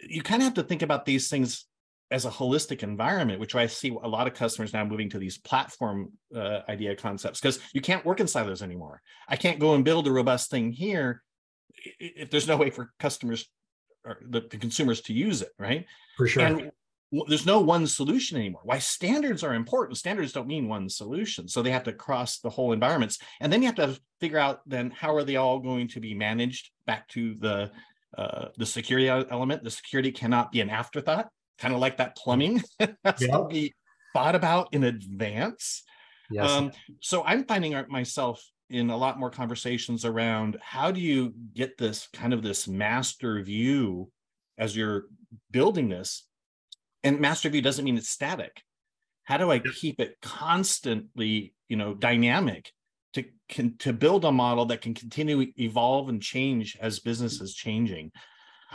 you 0.03 0.23
kind 0.23 0.43
of 0.43 0.45
have 0.45 0.55
to 0.55 0.63
think 0.63 0.83
about 0.83 1.05
these 1.05 1.29
things 1.29 1.67
as 2.11 2.25
a 2.25 2.31
holistic 2.31 2.83
environment, 2.83 3.41
which 3.41 3.55
I 3.55 3.67
see 3.67 3.89
a 3.89 4.09
lot 4.09 4.27
of 4.27 4.35
customers 4.35 4.73
now 4.73 4.85
moving 4.85 5.11
to 5.11 5.19
these 5.19 5.39
platform 5.39 6.13
uh, 6.35 6.61
idea 6.69 6.95
concepts 6.95 7.41
because 7.41 7.59
you 7.73 7.81
can't 7.81 8.05
work 8.05 8.21
in 8.21 8.29
silos 8.29 8.63
anymore. 8.63 9.03
I 9.29 9.37
can't 9.37 9.59
go 9.59 9.75
and 9.75 9.85
build 9.85 10.07
a 10.07 10.13
robust 10.13 10.51
thing 10.51 10.73
here 10.73 11.23
if 11.99 12.31
there's 12.31 12.47
no 12.47 12.57
way 12.57 12.71
for 12.71 12.93
customers 13.01 13.47
or 14.05 14.19
the, 14.29 14.43
the 14.49 14.57
consumers 14.57 15.01
to 15.03 15.13
use 15.13 15.43
it, 15.43 15.51
right? 15.59 15.85
For 16.17 16.29
sure. 16.29 16.45
And 16.45 16.71
there's 17.29 17.47
no 17.47 17.61
one 17.61 17.87
solution 17.87 18.37
anymore. 18.37 18.63
Why 18.65 18.79
standards 18.79 19.43
are 19.43 19.55
important. 19.55 19.99
Standards 19.99 20.33
don't 20.33 20.47
mean 20.47 20.69
one 20.69 20.89
solution. 20.89 21.49
So 21.49 21.63
they 21.63 21.71
have 21.71 21.85
to 21.85 21.93
cross 21.93 22.39
the 22.39 22.51
whole 22.51 22.73
environments. 22.73 23.19
And 23.41 23.53
then 23.53 23.63
you 23.63 23.67
have 23.67 23.77
to 23.77 23.99
figure 24.21 24.39
out 24.39 24.61
then 24.67 24.91
how 24.91 25.15
are 25.15 25.25
they 25.25 25.37
all 25.37 25.59
going 25.59 25.89
to 25.89 26.01
be 26.01 26.15
managed 26.15 26.71
back 26.87 27.09
to 27.09 27.35
the 27.35 27.71
uh, 28.17 28.49
the 28.57 28.67
security 28.67 29.09
element. 29.09 29.63
The 29.63 29.71
security 29.71 30.11
cannot 30.11 30.51
be 30.51 30.61
an 30.61 30.71
afterthought 30.71 31.29
kind 31.59 31.75
of 31.75 31.81
like 31.81 31.97
that 31.99 32.17
plumbing 32.17 32.63
has 32.81 33.21
yep. 33.21 33.31
to 33.31 33.47
be 33.49 33.75
thought 34.13 34.35
about 34.35 34.69
in 34.73 34.85
advance. 34.85 35.83
Yes. 36.31 36.51
Um, 36.51 36.73
so 37.01 37.23
I'm 37.25 37.45
finding 37.45 37.75
myself 37.89 38.45
in 38.69 38.91
a 38.91 38.97
lot 38.97 39.19
more 39.19 39.31
conversations 39.31 40.05
around 40.05 40.59
how 40.61 40.91
do 40.91 41.01
you 41.01 41.33
get 41.55 41.79
this 41.79 42.09
kind 42.13 42.33
of 42.33 42.43
this 42.43 42.67
master 42.67 43.43
view 43.43 44.11
as 44.59 44.77
you're 44.77 45.05
building 45.51 45.89
this 45.89 46.25
and 47.07 47.21
master 47.21 47.49
view 47.49 47.63
doesn't 47.63 47.85
mean 47.85 47.97
it's 47.97 48.09
static 48.09 48.63
how 49.25 49.37
do 49.37 49.51
i 49.51 49.59
keep 49.59 50.01
it 50.01 50.17
constantly 50.23 51.55
you 51.69 51.77
know 51.77 51.95
dynamic 51.95 52.73
to 53.15 53.25
can, 53.49 53.77
to 53.79 53.93
build 53.93 54.25
a 54.25 54.33
model 54.33 54.67
that 54.67 54.81
can 54.81 54.95
continue 54.95 55.47
evolve 55.59 56.09
and 56.09 56.23
change 56.23 56.77
as 56.81 56.99
business 56.99 57.41
is 57.41 57.55
changing 57.55 58.11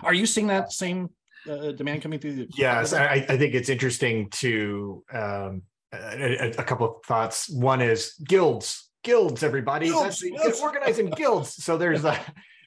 are 0.03 0.13
you 0.13 0.25
seeing 0.25 0.47
that 0.47 0.71
same 0.71 1.09
uh, 1.50 1.71
demand 1.71 2.01
coming 2.01 2.19
through? 2.19 2.35
The- 2.35 2.50
yes, 2.55 2.93
I, 2.93 3.25
I, 3.27 3.38
think 3.38 3.53
it's 3.55 3.69
interesting 3.69 4.29
to 4.31 5.03
um, 5.11 5.63
a, 5.93 6.53
a, 6.57 6.63
couple 6.63 6.88
of 6.88 7.05
thoughts. 7.05 7.50
One 7.50 7.81
is 7.81 8.13
guilds, 8.23 8.89
guilds, 9.03 9.43
everybody. 9.43 9.88
Guilds, 9.88 10.23
organizing 10.61 11.09
guilds. 11.09 11.63
So 11.63 11.77
there's 11.77 12.05
a 12.05 12.19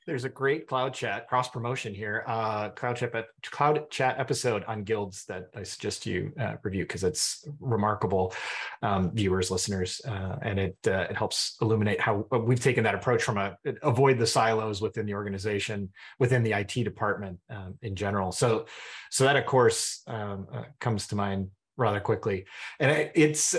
there's 0.06 0.24
a 0.24 0.28
great 0.28 0.66
cloud 0.66 0.92
chat 0.92 1.28
cross 1.28 1.48
promotion 1.48 1.94
here 1.94 2.24
uh 2.26 2.68
cloud 2.70 2.96
chat 2.96 3.12
cloud 3.50 3.90
chat 3.90 4.18
episode 4.18 4.64
on 4.64 4.82
guilds 4.82 5.24
that 5.26 5.48
i 5.54 5.62
suggest 5.62 6.06
you 6.06 6.32
uh, 6.40 6.54
review 6.62 6.84
because 6.84 7.04
it's 7.04 7.46
remarkable 7.60 8.34
um, 8.82 9.10
viewers 9.12 9.50
listeners 9.50 10.00
uh, 10.06 10.36
and 10.42 10.58
it 10.58 10.76
uh, 10.86 11.06
it 11.10 11.16
helps 11.16 11.56
illuminate 11.60 12.00
how 12.00 12.26
uh, 12.32 12.38
we've 12.38 12.60
taken 12.60 12.84
that 12.84 12.94
approach 12.94 13.22
from 13.22 13.38
a 13.38 13.56
avoid 13.82 14.18
the 14.18 14.26
silos 14.26 14.80
within 14.80 15.06
the 15.06 15.14
organization 15.14 15.90
within 16.18 16.42
the 16.42 16.52
it 16.52 16.84
department 16.84 17.38
um, 17.50 17.74
in 17.82 17.94
general. 17.94 18.32
So 18.32 18.66
so 19.10 19.24
that 19.24 19.36
of 19.36 19.46
course 19.46 20.02
um, 20.06 20.46
uh, 20.52 20.64
comes 20.80 21.06
to 21.08 21.16
mind 21.16 21.50
rather 21.76 22.00
quickly. 22.00 22.46
And 22.80 23.10
it's 23.14 23.54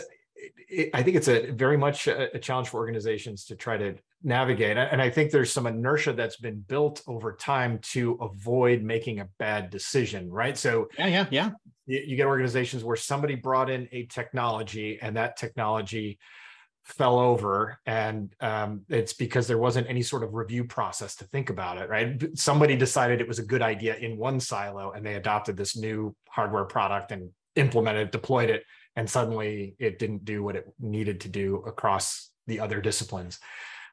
I 0.94 1.02
think 1.04 1.16
it's 1.16 1.28
a 1.28 1.52
very 1.52 1.78
much 1.78 2.08
a, 2.08 2.36
a, 2.36 2.40
challenge 2.40 2.70
for 2.70 2.78
organizations 2.78 3.46
to 3.46 3.56
try 3.56 3.78
to 3.78 3.96
navigate. 4.26 4.76
And 4.78 5.02
I 5.02 5.10
think 5.10 5.32
there's 5.32 5.54
some 5.54 5.68
inertia 5.68 6.14
that's 6.14 6.38
been 6.38 6.60
built 6.68 7.02
over 7.08 7.34
time 7.34 7.80
to 7.94 8.18
avoid 8.20 8.82
making 8.82 9.20
a 9.20 9.30
bad 9.38 9.70
decision, 9.70 10.30
right? 10.32 10.58
So 10.58 10.90
yeah, 10.98 11.08
yeah, 11.08 11.28
yeah. 11.30 11.50
You, 11.86 12.18
get 12.18 12.26
organizations 12.26 12.84
where 12.84 12.96
somebody 12.96 13.36
brought 13.36 13.70
in 13.70 13.88
a 13.92 14.08
technology 14.08 14.98
and 15.00 15.16
that 15.16 15.38
technology 15.38 16.18
fell 16.84 17.20
over 17.20 17.80
and 17.86 18.34
um, 18.42 18.82
it's 18.90 19.14
because 19.14 19.48
there 19.48 19.60
wasn't 19.60 19.88
any 19.88 20.02
sort 20.02 20.24
of 20.24 20.34
review 20.34 20.64
process 20.64 21.16
to 21.16 21.26
think 21.26 21.50
about 21.50 21.80
it 21.80 21.90
right 21.90 22.24
somebody 22.38 22.76
decided 22.76 23.20
it 23.20 23.28
was 23.28 23.40
a 23.40 23.46
good 23.46 23.64
idea 23.64 23.96
in 23.96 24.18
one 24.18 24.40
silo 24.40 24.92
and 24.92 25.04
they 25.04 25.16
adopted 25.16 25.58
this 25.58 25.76
new 25.76 26.16
hardware 26.30 26.66
product 26.66 27.12
and 27.12 27.32
implemented 27.56 28.12
deployed 28.12 28.52
it 28.52 28.64
and 28.96 29.10
suddenly 29.10 29.76
it 29.80 29.98
didn't 29.98 30.26
do 30.26 30.44
what 30.44 30.56
it 30.56 30.72
needed 30.80 31.20
to 31.22 31.28
do 31.28 31.64
across 31.66 32.30
the 32.46 32.60
other 32.60 32.80
disciplines 32.80 33.40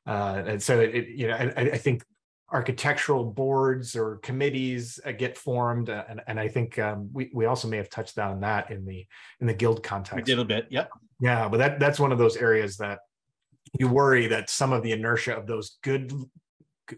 uh, 0.07 0.43
and 0.47 0.63
so 0.63 0.81
it, 0.81 1.09
you 1.09 1.29
know 1.29 1.35
I, 1.35 1.61
I, 1.61 1.79
think 1.79 2.05
architectural 2.51 3.25
boards 3.25 3.97
or 3.97 4.17
committees 4.17 5.01
uh, 5.07 5.13
get 5.13 5.39
formed, 5.39 5.91
uh, 5.91 6.05
and, 6.09 6.21
and 6.27 6.41
I 6.41 6.49
think 6.49 6.79
um, 6.79 7.09
we 7.13 7.31
we 7.33 7.47
also 7.47 7.69
may 7.69 7.77
have 7.77 7.91
touched 7.91 8.19
on 8.19 8.41
that 8.41 8.71
in 8.71 8.85
the 8.85 9.07
in 9.41 9.47
the 9.47 9.55
guild 9.55 9.83
context. 9.83 10.17
We 10.17 10.23
did 10.23 10.39
a 10.39 10.45
bit, 10.45 10.67
yep. 10.71 10.91
Yeah, 11.21 11.49
but 11.49 11.59
that 11.59 11.79
that's 11.81 12.01
one 12.01 12.13
of 12.13 12.19
those 12.19 12.37
areas 12.37 12.77
that 12.79 13.01
you 13.79 13.89
worry 13.89 14.27
that 14.27 14.51
some 14.51 14.73
of 14.73 14.83
the 14.83 14.93
inertia 14.93 15.37
of 15.37 15.47
those 15.47 15.79
good 15.83 16.13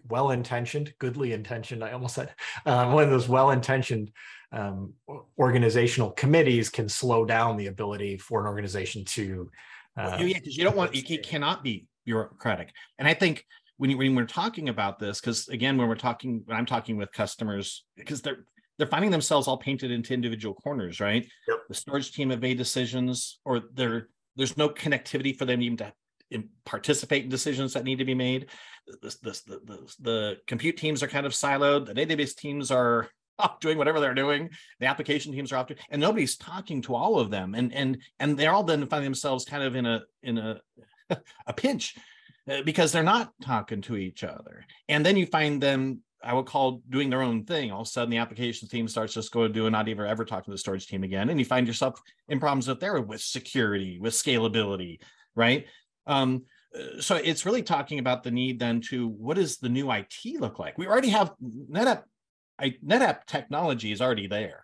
well-intentioned 0.08 0.92
goodly 0.98 1.32
intentioned 1.32 1.84
i 1.84 1.92
almost 1.92 2.14
said 2.14 2.34
um, 2.66 2.92
one 2.94 3.04
of 3.04 3.10
those 3.10 3.28
well-intentioned 3.28 4.10
um, 4.50 4.92
organizational 5.38 6.10
committees 6.12 6.68
can 6.68 6.88
slow 6.88 7.24
down 7.24 7.56
the 7.56 7.66
ability 7.66 8.16
for 8.16 8.40
an 8.40 8.46
organization 8.46 9.04
to 9.04 9.50
uh, 9.96 10.16
yeah 10.20 10.38
because 10.38 10.56
you 10.56 10.64
don't 10.64 10.76
want 10.76 10.94
you 10.94 11.18
cannot 11.20 11.62
be 11.62 11.86
bureaucratic 12.04 12.72
and 12.98 13.08
i 13.08 13.14
think 13.14 13.44
when, 13.76 13.90
you, 13.90 13.98
when 13.98 14.14
we're 14.14 14.24
talking 14.24 14.68
about 14.68 14.98
this 14.98 15.20
because 15.20 15.48
again 15.48 15.76
when 15.76 15.88
we're 15.88 15.94
talking 15.94 16.42
when 16.46 16.56
i'm 16.56 16.66
talking 16.66 16.96
with 16.96 17.12
customers 17.12 17.84
because 17.96 18.22
they're 18.22 18.44
they're 18.76 18.88
finding 18.88 19.10
themselves 19.10 19.46
all 19.46 19.56
painted 19.56 19.90
into 19.90 20.14
individual 20.14 20.54
corners 20.54 21.00
right 21.00 21.26
yep. 21.48 21.58
the 21.68 21.74
storage 21.74 22.12
team 22.12 22.30
have 22.30 22.40
made 22.40 22.58
decisions 22.58 23.40
or 23.44 23.62
they're 23.74 24.08
there's 24.36 24.56
no 24.56 24.68
connectivity 24.68 25.36
for 25.36 25.44
them 25.44 25.62
even 25.62 25.76
to 25.76 25.92
participate 26.64 27.24
in 27.24 27.30
decisions 27.30 27.72
that 27.74 27.84
need 27.84 27.98
to 27.98 28.04
be 28.04 28.14
made. 28.14 28.46
The, 28.86 29.16
the, 29.22 29.40
the, 29.46 29.94
the, 30.00 30.36
compute 30.46 30.76
teams 30.76 31.02
are 31.02 31.08
kind 31.08 31.26
of 31.26 31.32
siloed. 31.32 31.86
The 31.86 31.94
database 31.94 32.34
teams 32.36 32.70
are 32.70 33.08
off 33.38 33.60
doing 33.60 33.78
whatever 33.78 34.00
they're 34.00 34.14
doing. 34.14 34.50
The 34.80 34.86
application 34.86 35.32
teams 35.32 35.52
are 35.52 35.56
off 35.56 35.68
doing, 35.68 35.80
and 35.90 36.00
nobody's 36.00 36.36
talking 36.36 36.82
to 36.82 36.94
all 36.94 37.18
of 37.18 37.30
them. 37.30 37.54
And 37.54 37.72
and 37.72 37.98
and 38.18 38.36
they're 38.36 38.52
all 38.52 38.62
then 38.62 38.86
finding 38.86 39.06
themselves 39.06 39.44
kind 39.44 39.62
of 39.62 39.76
in 39.76 39.86
a 39.86 40.02
in 40.22 40.38
a 40.38 40.60
a 41.46 41.52
pinch 41.52 41.96
uh, 42.50 42.62
because 42.62 42.92
they're 42.92 43.02
not 43.02 43.32
talking 43.42 43.80
to 43.82 43.96
each 43.96 44.24
other. 44.24 44.64
And 44.88 45.04
then 45.04 45.16
you 45.16 45.26
find 45.26 45.62
them 45.62 46.02
I 46.24 46.32
would 46.32 46.46
call 46.46 46.82
doing 46.88 47.10
their 47.10 47.22
own 47.22 47.44
thing. 47.44 47.70
All 47.70 47.82
of 47.82 47.86
a 47.86 47.90
sudden, 47.90 48.10
the 48.10 48.16
applications 48.16 48.70
team 48.70 48.88
starts 48.88 49.12
just 49.12 49.30
going 49.30 49.48
to 49.48 49.52
do 49.52 49.66
and 49.66 49.72
not 49.72 49.88
even 49.88 50.06
ever 50.06 50.24
talking 50.24 50.46
to 50.46 50.50
the 50.52 50.58
storage 50.58 50.86
team 50.86 51.04
again, 51.04 51.28
and 51.28 51.38
you 51.38 51.44
find 51.44 51.66
yourself 51.66 52.00
in 52.28 52.40
problems 52.40 52.66
with 52.66 52.80
there 52.80 53.00
with 53.00 53.20
security, 53.20 53.98
with 54.00 54.14
scalability, 54.14 55.00
right? 55.36 55.66
Um, 56.06 56.44
uh, 56.74 57.00
so 57.00 57.16
it's 57.16 57.46
really 57.46 57.62
talking 57.62 57.98
about 57.98 58.22
the 58.22 58.30
need 58.30 58.58
then 58.58 58.80
to 58.88 59.06
what 59.08 59.36
does 59.36 59.58
the 59.58 59.68
new 59.68 59.90
IT 59.92 60.40
look 60.40 60.58
like? 60.58 60.78
We 60.78 60.86
already 60.86 61.10
have 61.10 61.32
NetApp, 61.42 62.02
I, 62.58 62.74
NetApp 62.84 63.26
technology 63.26 63.92
is 63.92 64.00
already 64.00 64.26
there. 64.26 64.63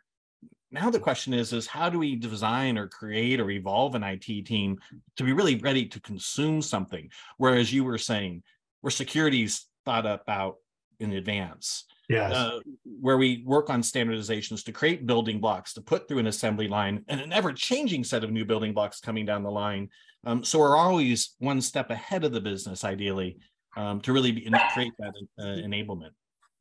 Now 0.72 0.90
the 0.90 1.00
question 1.00 1.34
is, 1.34 1.52
is 1.52 1.66
how 1.66 1.90
do 1.90 1.98
we 1.98 2.16
design 2.16 2.78
or 2.78 2.86
create 2.86 3.40
or 3.40 3.50
evolve 3.50 3.94
an 3.94 4.04
IT 4.04 4.46
team 4.46 4.78
to 5.16 5.24
be 5.24 5.32
really 5.32 5.56
ready 5.56 5.86
to 5.86 6.00
consume 6.00 6.62
something? 6.62 7.10
Whereas 7.38 7.72
you 7.72 7.84
were 7.84 7.98
saying, 7.98 8.42
where 8.80 8.90
security's 8.90 9.66
thought 9.84 10.06
about 10.06 10.56
in 11.00 11.12
advance. 11.12 11.84
Yes. 12.08 12.32
Uh, 12.32 12.58
where 13.00 13.18
we 13.18 13.42
work 13.46 13.70
on 13.70 13.82
standardizations 13.82 14.64
to 14.64 14.72
create 14.72 15.06
building 15.06 15.40
blocks 15.40 15.72
to 15.74 15.80
put 15.80 16.08
through 16.08 16.18
an 16.18 16.26
assembly 16.26 16.66
line 16.66 17.04
and 17.08 17.20
an 17.20 17.32
ever 17.32 17.52
changing 17.52 18.04
set 18.04 18.24
of 18.24 18.32
new 18.32 18.44
building 18.44 18.72
blocks 18.72 19.00
coming 19.00 19.24
down 19.24 19.42
the 19.42 19.50
line 19.50 19.88
um, 20.24 20.44
so 20.44 20.58
we're 20.58 20.76
always 20.76 21.34
one 21.38 21.60
step 21.60 21.90
ahead 21.90 22.24
of 22.24 22.32
the 22.32 22.40
business, 22.40 22.84
ideally, 22.84 23.38
um, 23.76 24.00
to 24.02 24.12
really 24.12 24.32
be, 24.32 24.50
create 24.74 24.92
that 24.98 25.14
uh, 25.38 25.66
enablement. 25.66 26.10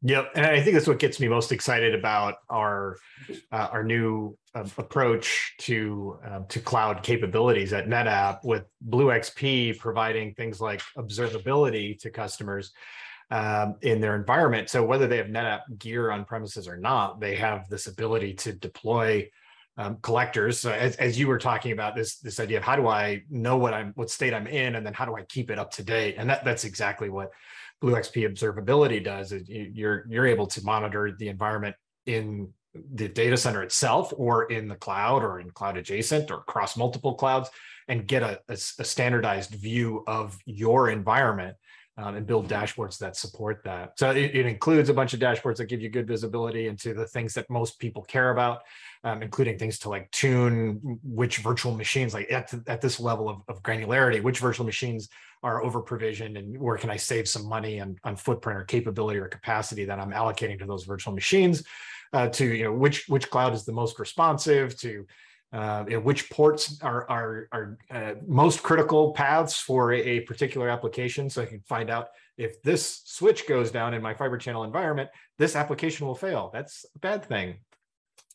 Yep, 0.02 0.32
and 0.36 0.46
I 0.46 0.62
think 0.62 0.76
that's 0.76 0.88
what 0.88 1.00
gets 1.00 1.20
me 1.20 1.28
most 1.28 1.52
excited 1.52 1.94
about 1.94 2.36
our 2.50 2.96
uh, 3.52 3.68
our 3.72 3.84
new 3.84 4.38
uh, 4.56 4.64
approach 4.78 5.56
to 5.60 6.18
um, 6.26 6.46
to 6.48 6.62
cloud 6.62 7.04
capabilities 7.04 7.74
at 7.74 7.88
NetApp 7.88 8.40
with 8.46 8.64
BlueXP 8.88 9.78
providing 9.78 10.34
things 10.36 10.62
like 10.62 10.82
observability 10.98 12.00
to 12.00 12.10
customers 12.10 12.72
um, 13.30 13.76
in 13.82 14.00
their 14.00 14.16
environment. 14.16 14.70
So 14.70 14.86
whether 14.86 15.06
they 15.06 15.18
have 15.18 15.28
NetApp 15.28 15.78
gear 15.78 16.12
on 16.12 16.24
premises 16.24 16.66
or 16.66 16.78
not, 16.78 17.20
they 17.20 17.36
have 17.36 17.68
this 17.68 17.88
ability 17.88 18.36
to 18.36 18.54
deploy 18.54 19.30
um, 19.80 19.98
collectors. 20.02 20.60
So 20.60 20.72
as, 20.72 20.98
as 20.98 21.18
you 21.18 21.28
were 21.28 21.40
talking 21.40 21.72
about 21.72 21.96
this 21.96 22.18
this 22.20 22.40
idea 22.40 22.58
of 22.58 22.64
how 22.64 22.76
do 22.76 22.88
I 22.88 23.24
know 23.30 23.56
what 23.56 23.74
I'm 23.74 23.94
what 23.96 24.10
state 24.12 24.34
I'm 24.34 24.46
in, 24.46 24.76
and 24.76 24.86
then 24.86 24.94
how 24.94 25.06
do 25.06 25.16
I 25.16 25.24
keep 25.24 25.50
it 25.50 25.58
up 25.58 25.72
to 25.72 25.84
date? 25.84 26.16
And 26.18 26.30
that 26.30 26.44
that's 26.44 26.66
exactly 26.66 27.10
what 27.10 27.32
BlueXP 27.82 28.30
observability 28.30 29.02
does. 29.02 29.34
You're 29.48 30.06
you're 30.10 30.28
able 30.28 30.48
to 30.48 30.64
monitor 30.66 31.16
the 31.18 31.30
environment 31.30 31.78
in 32.06 32.50
the 32.94 33.08
data 33.08 33.38
center 33.38 33.64
itself, 33.64 34.14
or 34.18 34.52
in 34.52 34.68
the 34.68 34.76
cloud, 34.76 35.24
or 35.24 35.40
in 35.40 35.50
cloud 35.50 35.78
adjacent, 35.78 36.30
or 36.30 36.40
across 36.40 36.76
multiple 36.76 37.16
clouds, 37.16 37.50
and 37.88 38.06
get 38.06 38.22
a, 38.22 38.40
a, 38.50 38.54
a 38.54 38.84
standardized 38.84 39.52
view 39.52 40.04
of 40.08 40.38
your 40.46 40.90
environment. 40.90 41.56
Um, 42.02 42.16
and 42.16 42.26
build 42.26 42.48
dashboards 42.48 42.98
that 43.00 43.18
support 43.18 43.62
that. 43.66 44.00
So 44.00 44.12
it, 44.12 44.34
it, 44.34 44.46
includes 44.46 44.88
a 44.88 44.94
bunch 44.94 45.14
of 45.14 45.20
dashboards 45.20 45.58
that 45.58 45.66
give 45.66 45.82
you 45.82 45.90
good 45.90 46.08
visibility 46.08 46.68
into 46.68 46.94
the 46.94 47.06
things 47.06 47.34
that 47.34 47.50
most 47.50 47.78
people 47.78 48.04
care 48.04 48.30
about 48.30 48.62
um, 49.04 49.22
including 49.22 49.58
things 49.58 49.80
to 49.80 49.90
like 49.90 50.12
tune 50.12 51.00
which 51.04 51.38
virtual 51.38 51.74
machines, 51.74 52.14
like 52.14 52.32
at, 52.32 52.54
at 52.68 52.82
this 52.82 53.00
level 53.00 53.30
of, 53.30 53.42
of 53.48 53.64
granularity, 53.64 54.22
which 54.22 54.40
virtual 54.40 54.66
machines 54.66 55.10
are 55.42 55.64
over 55.64 55.82
provisioned 55.82 56.36
and 56.38 56.60
where 56.60 56.78
can 56.78 56.90
I 56.90 56.98
save 56.98 57.28
some 57.28 57.48
money 57.48 57.80
on, 57.80 57.98
on 58.04 58.18
footprint 58.18 58.60
or 58.60 58.64
capability 58.66 59.20
or 59.20 59.28
capacity 59.28 59.86
that 59.86 60.00
I'm 60.00 60.12
allocating 60.12 60.60
to 60.60 60.66
those 60.66 60.84
virtual 60.84 61.14
machines 61.14 61.64
uh, 62.12 62.28
to, 62.30 62.46
you 62.46 62.66
know, 62.66 62.74
which, 62.74 63.08
which 63.08 63.30
cloud 63.30 63.54
is 63.54 63.64
the 63.64 63.72
most 63.72 64.00
responsive 64.00 64.78
to, 64.80 65.06
uh, 65.52 65.84
which 65.84 66.30
ports 66.30 66.80
are 66.82 67.10
are, 67.10 67.48
are 67.52 67.78
uh, 67.90 68.14
most 68.28 68.62
critical 68.62 69.14
paths 69.14 69.60
for 69.60 69.94
a, 69.94 70.00
a, 70.00 70.20
particular 70.22 70.70
application. 70.70 71.30
So 71.30 71.42
I 71.42 71.46
can 71.46 71.62
find 71.62 71.90
out 71.90 72.10
if 72.38 72.62
this 72.62 73.02
switch 73.06 73.48
goes 73.48 73.72
down 73.72 73.94
in 73.94 74.02
my 74.02 74.14
fiber 74.14 74.38
channel 74.38 74.64
environment, 74.64 75.10
this 75.38 75.56
application 75.56 76.06
will 76.06 76.16
fail. 76.16 76.52
That's 76.54 76.86
a 76.96 77.00
bad 77.00 77.26
thing. 77.26 77.58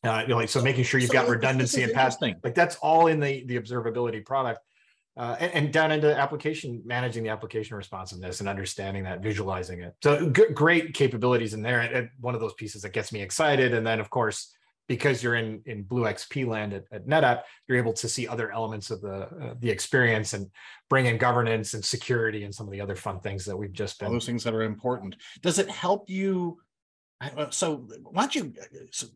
Uh, 0.03 0.21
you 0.23 0.29
know, 0.29 0.37
like 0.37 0.49
so, 0.49 0.61
making 0.61 0.85
sure 0.85 1.01
you've 1.01 1.09
so 1.09 1.15
got 1.15 1.29
redundancy 1.29 1.83
and 1.83 1.93
paths. 1.93 2.17
Like 2.21 2.55
that's 2.55 2.77
all 2.77 3.07
in 3.07 3.21
the 3.21 3.45
the 3.47 3.59
observability 3.61 4.25
product, 4.25 4.61
uh, 5.17 5.37
and, 5.39 5.53
and, 5.55 5.73
down 5.73 5.93
into 5.93 6.15
application 6.15 6.83
managing 6.85 7.23
the 7.23 7.31
application 7.31 7.77
responsiveness 7.77 8.41
and 8.41 8.49
understanding 8.49 9.05
that, 9.05 9.23
visualizing 9.23 9.81
it. 9.81 9.95
So 10.03 10.29
great 10.31 10.95
capabilities 10.95 11.55
in 11.55 11.63
there. 11.63 11.81
And 11.81 12.11
one 12.21 12.35
of 12.35 12.41
those 12.41 12.55
pieces 12.55 12.83
that 12.83 12.93
gets 12.93 13.13
me 13.13 13.23
excited. 13.23 13.73
And 13.73 13.87
then 13.87 14.01
of 14.01 14.11
course, 14.11 14.53
because 14.89 15.23
you're 15.23 15.35
in 15.35 15.63
in 15.67 15.83
Blue 15.83 16.05
XP 16.05 16.47
land 16.47 16.73
at, 16.73 16.85
at 16.93 17.07
NetApp, 17.07 17.43
you're 17.67 17.79
able 17.79 17.93
to 17.95 18.09
see 18.09 18.29
other 18.29 18.51
elements 18.51 18.91
of 18.91 19.01
the 19.01 19.15
uh, 19.15 19.55
the 19.61 19.71
experience 19.71 20.33
and 20.33 20.51
bring 20.91 21.07
in 21.07 21.19
governance 21.19 21.75
and 21.75 21.85
security 21.85 22.45
and 22.45 22.55
some 22.55 22.67
of 22.67 22.73
the 22.73 22.81
other 22.81 22.97
fun 22.97 23.21
things 23.21 23.45
that 23.45 23.57
we've 23.57 23.73
just 23.73 23.99
been. 23.99 24.07
All 24.07 24.13
those 24.13 24.27
things 24.27 24.45
that 24.45 24.55
are 24.55 24.63
important. 24.63 25.17
Does 25.43 25.59
it 25.59 25.71
help 25.71 26.09
you? 26.09 26.59
So 27.51 27.89
why 28.03 28.23
don't 28.23 28.35
you? 28.35 28.53
So 28.91 29.07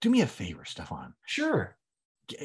do 0.00 0.10
me 0.10 0.20
a 0.20 0.26
favor, 0.26 0.64
Stefan. 0.64 1.14
Sure. 1.26 1.76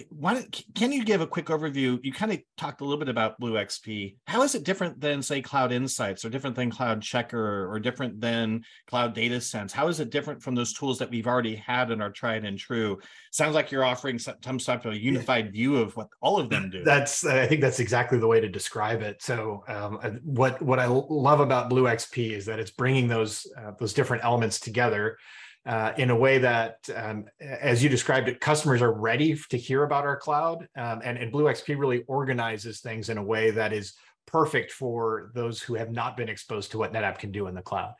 Why 0.09 0.45
can 0.75 0.91
you 0.91 1.03
give 1.03 1.21
a 1.21 1.27
quick 1.27 1.45
overview? 1.45 1.99
You 2.03 2.11
kind 2.11 2.31
of 2.31 2.39
talked 2.57 2.81
a 2.81 2.83
little 2.83 2.99
bit 2.99 3.09
about 3.09 3.39
Blue 3.39 3.53
XP. 3.53 4.15
How 4.27 4.43
is 4.43 4.55
it 4.55 4.63
different 4.63 4.99
than, 4.99 5.21
say, 5.21 5.41
Cloud 5.41 5.71
Insights, 5.71 6.25
or 6.25 6.29
different 6.29 6.55
than 6.55 6.69
Cloud 6.69 7.01
Checker 7.01 7.71
or 7.71 7.79
different 7.79 8.19
than 8.19 8.63
Cloud 8.87 9.13
Data 9.13 9.39
Sense? 9.39 9.71
How 9.71 9.87
is 9.87 9.99
it 9.99 10.09
different 10.09 10.43
from 10.43 10.55
those 10.55 10.73
tools 10.73 10.99
that 10.99 11.09
we've 11.09 11.27
already 11.27 11.55
had 11.55 11.91
and 11.91 12.01
are 12.01 12.11
tried 12.11 12.45
and 12.45 12.57
true? 12.57 12.99
Sounds 13.31 13.55
like 13.55 13.71
you're 13.71 13.85
offering 13.85 14.19
some 14.19 14.35
type 14.41 14.85
of 14.85 14.93
a 14.93 14.99
unified 14.99 15.51
view 15.51 15.77
of 15.77 15.95
what 15.95 16.09
all 16.21 16.39
of 16.39 16.49
them 16.49 16.69
do. 16.69 16.83
That's 16.83 17.25
I 17.25 17.47
think 17.47 17.61
that's 17.61 17.79
exactly 17.79 18.19
the 18.19 18.27
way 18.27 18.39
to 18.39 18.49
describe 18.49 19.01
it. 19.01 19.21
So 19.21 19.63
um, 19.67 20.19
what 20.23 20.61
what 20.61 20.79
I 20.79 20.87
love 20.87 21.39
about 21.39 21.69
Blue 21.69 21.83
XP 21.83 22.31
is 22.31 22.45
that 22.45 22.59
it's 22.59 22.71
bringing 22.71 23.07
those 23.07 23.47
uh, 23.57 23.71
those 23.79 23.93
different 23.93 24.23
elements 24.23 24.59
together 24.59 25.17
uh, 25.65 25.93
in 25.97 26.09
a 26.09 26.15
way 26.15 26.37
that, 26.39 26.77
um, 26.95 27.25
as 27.39 27.83
you 27.83 27.89
described 27.89 28.27
it, 28.27 28.39
customers 28.39 28.81
are 28.81 28.93
ready 28.93 29.37
to 29.49 29.57
hear 29.57 29.83
about 29.83 30.05
our 30.05 30.17
cloud. 30.17 30.67
Um, 30.75 31.01
and, 31.03 31.17
and 31.17 31.31
BlueXP 31.31 31.77
really 31.77 32.03
organizes 32.07 32.79
things 32.79 33.09
in 33.09 33.17
a 33.17 33.23
way 33.23 33.51
that 33.51 33.73
is 33.73 33.93
perfect 34.25 34.71
for 34.71 35.31
those 35.33 35.61
who 35.61 35.73
have 35.73 35.91
not 35.91 36.15
been 36.15 36.29
exposed 36.29 36.71
to 36.71 36.77
what 36.77 36.93
NetApp 36.93 37.17
can 37.17 37.31
do 37.31 37.47
in 37.47 37.55
the 37.55 37.61
cloud. 37.61 37.93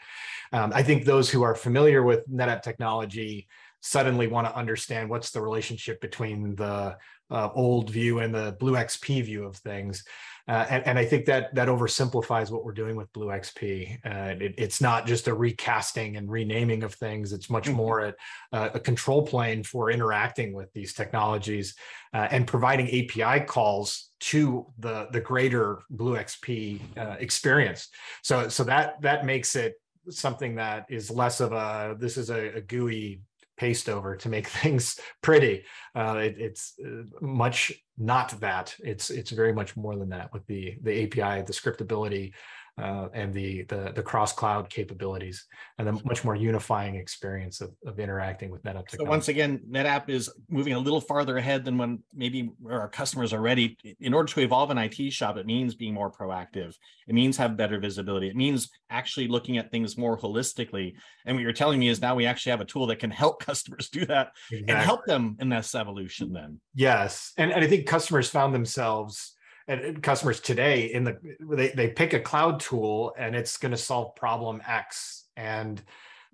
Um, 0.54 0.72
I 0.74 0.84
think 0.84 1.04
those 1.04 1.30
who 1.30 1.42
are 1.44 1.56
familiar 1.56 2.04
with 2.04 2.30
NetApp 2.30 2.62
technology 2.62 3.48
suddenly 3.82 4.28
want 4.28 4.46
to 4.48 4.56
understand 4.56 5.10
what's 5.10 5.32
the 5.32 5.42
relationship 5.42 6.02
between 6.02 6.56
the 6.56 6.98
uh, 7.32 7.50
old 7.54 7.90
view 7.90 8.20
and 8.20 8.34
the 8.34 8.56
blue 8.60 8.74
XP 8.74 9.24
view 9.24 9.46
of 9.46 9.56
things. 9.58 10.04
Uh, 10.50 10.66
and, 10.68 10.88
and, 10.88 10.98
I 10.98 11.06
think 11.06 11.26
that 11.26 11.54
that 11.54 11.68
oversimplifies 11.68 12.50
what 12.50 12.66
we're 12.66 12.72
doing 12.72 12.96
with 12.96 13.14
BlueXP. 13.14 14.00
Uh, 14.04 14.44
it, 14.44 14.56
it's 14.58 14.82
not 14.82 15.06
just 15.06 15.28
a 15.28 15.34
recasting 15.34 16.18
and 16.18 16.28
renaming 16.28 16.82
of 16.82 16.96
things. 16.96 17.34
It's 17.34 17.52
much 17.52 17.66
mm-hmm. 17.66 17.76
more 17.76 18.00
a, 18.00 18.14
a, 18.52 18.80
control 18.80 19.22
plane 19.22 19.62
for 19.62 19.92
interacting 19.92 20.54
with 20.54 20.74
these 20.74 20.96
technologies 20.96 21.76
uh, 22.16 22.30
and 22.32 22.48
providing 22.48 22.88
API 22.88 23.46
calls 23.46 24.10
to 24.22 24.66
the 24.80 25.08
the 25.12 25.22
greater 25.22 25.84
BlueXP 25.94 26.80
uh, 26.98 27.18
experience. 27.20 27.90
So 28.24 28.50
so 28.50 28.64
that 28.64 29.00
that 29.04 29.26
makes 29.26 29.56
it 29.56 29.76
something 30.10 30.56
that 30.56 30.88
is 30.90 31.12
less 31.12 31.42
of 31.42 31.52
a 31.52 31.96
this 32.00 32.18
is 32.18 32.32
a, 32.32 32.58
a 32.58 32.62
GUI 32.62 33.22
paste 33.60 33.90
over 33.90 34.16
to 34.16 34.30
make 34.30 34.48
things 34.62 35.00
pretty. 35.22 35.64
Uh, 35.96 36.18
it, 36.18 36.36
it's 36.38 36.74
uh, 36.84 37.04
much 37.22 37.72
not 37.98 38.40
that. 38.40 38.76
It's 38.80 39.10
it's 39.10 39.32
very 39.32 39.54
much 39.54 39.76
more 39.76 39.96
than 39.96 40.10
that 40.10 40.32
with 40.34 40.46
the 40.48 40.78
the 40.82 41.04
API, 41.04 41.44
the 41.44 41.54
scriptability, 41.54 42.34
uh, 42.80 43.10
and 43.14 43.34
the, 43.34 43.64
the 43.64 43.92
the 43.94 44.02
cross 44.02 44.32
cloud 44.32 44.70
capabilities 44.70 45.46
and 45.78 45.88
the 45.88 45.94
much 46.06 46.24
more 46.24 46.36
unifying 46.36 46.96
experience 46.96 47.62
of, 47.62 47.72
of 47.86 48.00
interacting 48.00 48.50
with 48.50 48.64
NetApp. 48.64 48.90
So 48.90 49.04
once 49.04 49.28
again, 49.28 49.60
NetApp 49.70 50.10
is 50.10 50.32
moving 50.50 50.74
a 50.74 50.80
little 50.80 51.02
farther 51.02 51.38
ahead 51.38 51.66
than 51.66 51.78
when 51.78 52.04
maybe 52.14 52.52
our 52.70 52.88
customers 52.88 53.34
are 53.34 53.42
ready. 53.42 53.78
In 54.00 54.14
order 54.14 54.32
to 54.34 54.40
evolve 54.42 54.72
an 54.72 54.78
IT 54.78 55.12
shop, 55.12 55.38
it 55.38 55.46
means 55.46 55.76
being 55.76 55.94
more 55.94 56.12
proactive. 56.12 56.76
It 57.08 57.16
means 57.16 57.36
have 57.38 57.58
better 57.58 57.80
visibility. 57.80 58.30
It 58.30 58.36
means 58.36 58.70
actually 58.90 59.28
looking 59.28 59.58
at 59.58 59.72
things 59.72 59.98
more 59.98 60.18
holistically. 60.18 60.94
And 61.26 61.36
what 61.36 61.42
you're 61.44 61.54
telling 61.54 61.80
me 61.80 61.90
is 61.90 62.02
now 62.02 62.16
we 62.16 62.26
actually 62.26 62.52
have 62.52 62.62
a 62.62 62.66
tool 62.66 62.88
that 62.88 63.00
can 63.00 63.12
help 63.12 63.40
customers 63.46 63.90
do 63.90 64.06
that 64.06 64.32
exactly. 64.52 64.74
and 64.74 64.86
help 64.86 65.06
them 65.06 65.36
in 65.40 65.50
this 65.50 65.76
evolution. 65.76 66.32
Then 66.32 66.62
yes, 66.74 67.34
and, 67.38 67.52
and 67.52 67.64
I 67.64 67.68
think 67.68 67.88
customers 67.88 68.30
found 68.30 68.54
themselves 68.54 69.36
and 69.70 70.02
customers 70.02 70.40
today 70.40 70.92
in 70.92 71.04
the 71.04 71.18
they, 71.40 71.70
they 71.70 71.88
pick 71.90 72.14
a 72.14 72.20
cloud 72.20 72.60
tool 72.60 73.14
and 73.18 73.36
it's 73.36 73.58
going 73.58 73.72
to 73.72 73.78
solve 73.78 74.16
problem 74.16 74.62
x. 74.68 75.26
And 75.38 75.82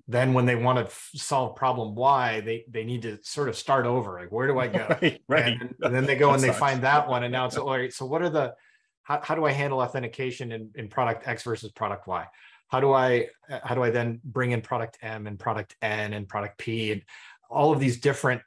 then 0.08 0.34
when 0.34 0.46
they 0.46 0.56
want 0.56 0.78
to 0.78 0.86
f- 0.86 1.10
solve 1.16 1.56
problem 1.56 1.96
y 1.96 2.40
they 2.40 2.64
they 2.70 2.86
need 2.86 3.02
to 3.02 3.20
sort 3.24 3.50
of 3.50 3.58
start 3.58 3.86
over 3.86 4.20
like 4.20 4.32
where 4.32 4.48
do 4.48 4.58
i 4.58 4.68
go? 4.68 4.88
Right, 5.02 5.22
right. 5.28 5.58
And, 5.60 5.76
and, 5.82 5.94
then 5.94 6.06
they 6.06 6.16
go 6.16 6.32
and 6.34 6.42
they 6.42 6.54
find 6.54 6.82
that 6.84 7.08
one 7.08 7.24
and 7.24 7.32
now 7.32 7.46
it's 7.46 7.58
all 7.58 7.70
right 7.70 7.92
so 7.92 8.06
what 8.06 8.22
are 8.22 8.30
the 8.30 8.56
how, 9.04 9.20
how 9.22 9.36
do 9.36 9.46
i 9.46 9.52
handle 9.52 9.80
authentication 9.80 10.52
in, 10.52 10.70
in 10.76 10.88
product 10.88 11.28
x 11.28 11.44
versus 11.44 11.72
product 11.72 12.08
y? 12.08 12.26
How 12.70 12.80
do 12.80 12.94
i 12.94 13.28
uh, 13.50 13.60
how 13.64 13.76
do 13.76 13.84
i 13.84 13.90
then 13.90 14.22
bring 14.24 14.52
in 14.52 14.62
product 14.62 14.98
m 15.02 15.28
and 15.28 15.38
product 15.38 15.76
n 15.82 16.14
and 16.14 16.28
product 16.28 16.58
p 16.58 16.94
and 16.94 17.02
all 17.50 17.74
of 17.74 17.80
these 17.80 18.00
different 18.00 18.42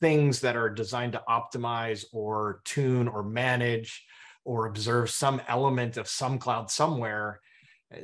things 0.00 0.40
that 0.40 0.56
are 0.56 0.70
designed 0.70 1.12
to 1.12 1.22
optimize 1.28 2.04
or 2.12 2.60
tune 2.64 3.08
or 3.08 3.22
manage 3.24 4.04
or 4.44 4.66
observe 4.66 5.10
some 5.10 5.40
element 5.48 5.96
of 5.96 6.08
some 6.08 6.38
cloud 6.38 6.70
somewhere 6.70 7.40
uh, 7.94 8.00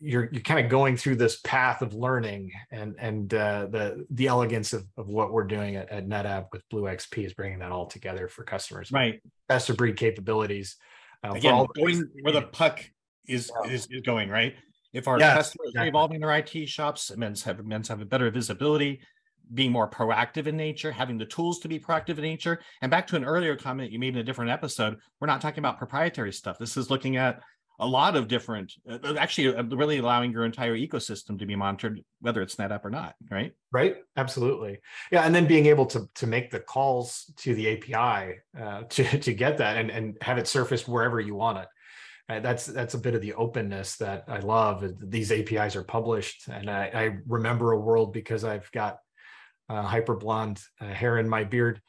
you're 0.00 0.28
you're 0.32 0.42
kind 0.42 0.64
of 0.64 0.70
going 0.70 0.96
through 0.96 1.16
this 1.16 1.40
path 1.40 1.82
of 1.82 1.94
learning 1.94 2.50
and 2.72 2.96
and 2.98 3.32
uh, 3.34 3.66
the 3.70 4.04
the 4.10 4.26
elegance 4.26 4.72
of, 4.72 4.84
of 4.96 5.08
what 5.08 5.32
we're 5.32 5.44
doing 5.44 5.76
at, 5.76 5.88
at 5.90 6.08
NetApp 6.08 6.46
with 6.52 6.68
Blue 6.70 6.82
XP 6.82 7.24
is 7.24 7.34
bringing 7.34 7.60
that 7.60 7.70
all 7.70 7.86
together 7.86 8.28
for 8.28 8.42
customers. 8.42 8.90
Right, 8.90 9.20
best 9.48 9.70
of 9.70 9.76
breed 9.76 9.96
capabilities. 9.96 10.76
Uh, 11.24 11.32
Again, 11.32 11.66
going 11.76 12.08
where 12.22 12.32
the 12.32 12.42
puck 12.42 12.84
is, 13.26 13.50
yeah. 13.64 13.70
is, 13.70 13.86
is 13.90 14.02
going. 14.02 14.28
Right, 14.28 14.54
if 14.92 15.06
our 15.06 15.18
yes, 15.18 15.36
customers 15.36 15.68
exactly. 15.68 15.86
are 15.86 15.88
evolving 15.88 16.20
their 16.20 16.36
IT 16.36 16.68
shops, 16.68 17.10
it 17.10 17.18
means 17.18 17.42
have 17.44 17.64
means 17.64 17.88
have 17.88 18.00
a 18.00 18.06
better 18.06 18.30
visibility, 18.30 19.00
being 19.54 19.72
more 19.72 19.88
proactive 19.88 20.46
in 20.46 20.56
nature, 20.56 20.92
having 20.92 21.18
the 21.18 21.26
tools 21.26 21.58
to 21.60 21.68
be 21.68 21.78
proactive 21.78 22.16
in 22.18 22.22
nature. 22.22 22.60
And 22.82 22.90
back 22.90 23.06
to 23.08 23.16
an 23.16 23.24
earlier 23.24 23.56
comment 23.56 23.92
you 23.92 23.98
made 23.98 24.14
in 24.14 24.20
a 24.20 24.24
different 24.24 24.50
episode, 24.50 24.98
we're 25.20 25.26
not 25.26 25.40
talking 25.40 25.60
about 25.60 25.78
proprietary 25.78 26.32
stuff. 26.32 26.58
This 26.58 26.76
is 26.76 26.90
looking 26.90 27.16
at 27.16 27.40
a 27.80 27.86
lot 27.86 28.16
of 28.16 28.26
different, 28.26 28.72
uh, 28.90 28.98
uh 29.04 29.14
actually, 29.18 29.54
uh, 29.54 29.62
really 29.62 29.98
allowing 29.98 30.32
your 30.32 30.44
entire 30.44 30.76
ecosystem 30.76 31.38
to 31.38 31.46
be 31.46 31.54
monitored, 31.54 32.02
whether 32.20 32.42
it's 32.42 32.56
NetApp 32.56 32.84
or 32.84 32.90
not, 32.90 33.14
right? 33.30 33.52
Right, 33.70 33.96
absolutely, 34.16 34.80
yeah. 35.12 35.22
And 35.22 35.34
then 35.34 35.46
being 35.46 35.66
able 35.66 35.86
to 35.86 36.08
to 36.16 36.26
make 36.26 36.50
the 36.50 36.60
calls 36.60 37.32
to 37.36 37.54
the 37.54 37.76
API 37.76 38.40
uh, 38.58 38.82
to 38.88 39.18
to 39.20 39.32
get 39.32 39.58
that 39.58 39.76
and 39.76 39.90
and 39.90 40.16
have 40.22 40.38
it 40.38 40.48
surfaced 40.48 40.88
wherever 40.88 41.20
you 41.20 41.34
want 41.34 41.58
it. 41.58 41.68
Uh, 42.28 42.40
that's 42.40 42.66
that's 42.66 42.94
a 42.94 42.98
bit 42.98 43.14
of 43.14 43.22
the 43.22 43.34
openness 43.34 43.96
that 43.96 44.24
I 44.28 44.40
love. 44.40 44.84
These 45.00 45.32
APIs 45.32 45.76
are 45.76 45.84
published, 45.84 46.48
and 46.48 46.68
I, 46.68 46.90
I 46.92 47.16
remember 47.26 47.72
a 47.72 47.80
world 47.80 48.12
because 48.12 48.44
I've 48.44 48.70
got 48.72 48.98
uh, 49.68 49.82
hyper 49.82 50.16
blonde 50.16 50.60
uh, 50.80 50.86
hair 50.86 51.18
in 51.18 51.28
my 51.28 51.44
beard. 51.44 51.80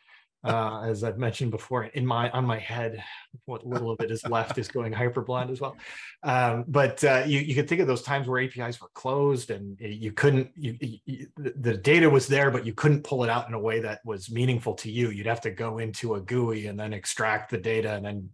Uh, 0.41 0.83
as 0.85 1.03
I've 1.03 1.17
mentioned 1.17 1.51
before, 1.51 1.83
in 1.83 2.05
my 2.05 2.29
on 2.29 2.45
my 2.45 2.57
head, 2.57 3.03
what 3.43 3.67
little 3.67 3.91
of 3.91 3.99
it 3.99 4.09
is 4.09 4.23
left 4.25 4.57
is 4.57 4.69
going 4.69 4.93
hyper 4.93 5.21
blonde 5.21 5.51
as 5.51 5.59
well. 5.59 5.75
Um, 6.23 6.63
but 6.65 7.03
uh, 7.03 7.23
you 7.25 7.39
you 7.41 7.53
could 7.53 7.67
think 7.67 7.81
of 7.81 7.87
those 7.87 8.03
times 8.03 8.25
where 8.25 8.41
APIs 8.41 8.79
were 8.79 8.87
closed 8.93 9.51
and 9.51 9.77
you 9.81 10.13
couldn't 10.13 10.51
you, 10.55 10.77
you, 10.79 11.27
the 11.35 11.75
data 11.75 12.09
was 12.09 12.25
there, 12.27 12.51
but 12.51 12.65
you 12.65 12.73
couldn't 12.73 13.03
pull 13.03 13.25
it 13.25 13.29
out 13.29 13.49
in 13.49 13.53
a 13.53 13.59
way 13.59 13.81
that 13.81 13.99
was 14.05 14.31
meaningful 14.31 14.75
to 14.75 14.89
you. 14.89 15.09
You'd 15.09 15.25
have 15.25 15.41
to 15.41 15.51
go 15.51 15.79
into 15.79 16.15
a 16.15 16.21
GUI 16.21 16.67
and 16.67 16.79
then 16.79 16.93
extract 16.93 17.51
the 17.51 17.57
data 17.57 17.93
and 17.93 18.05
then 18.05 18.29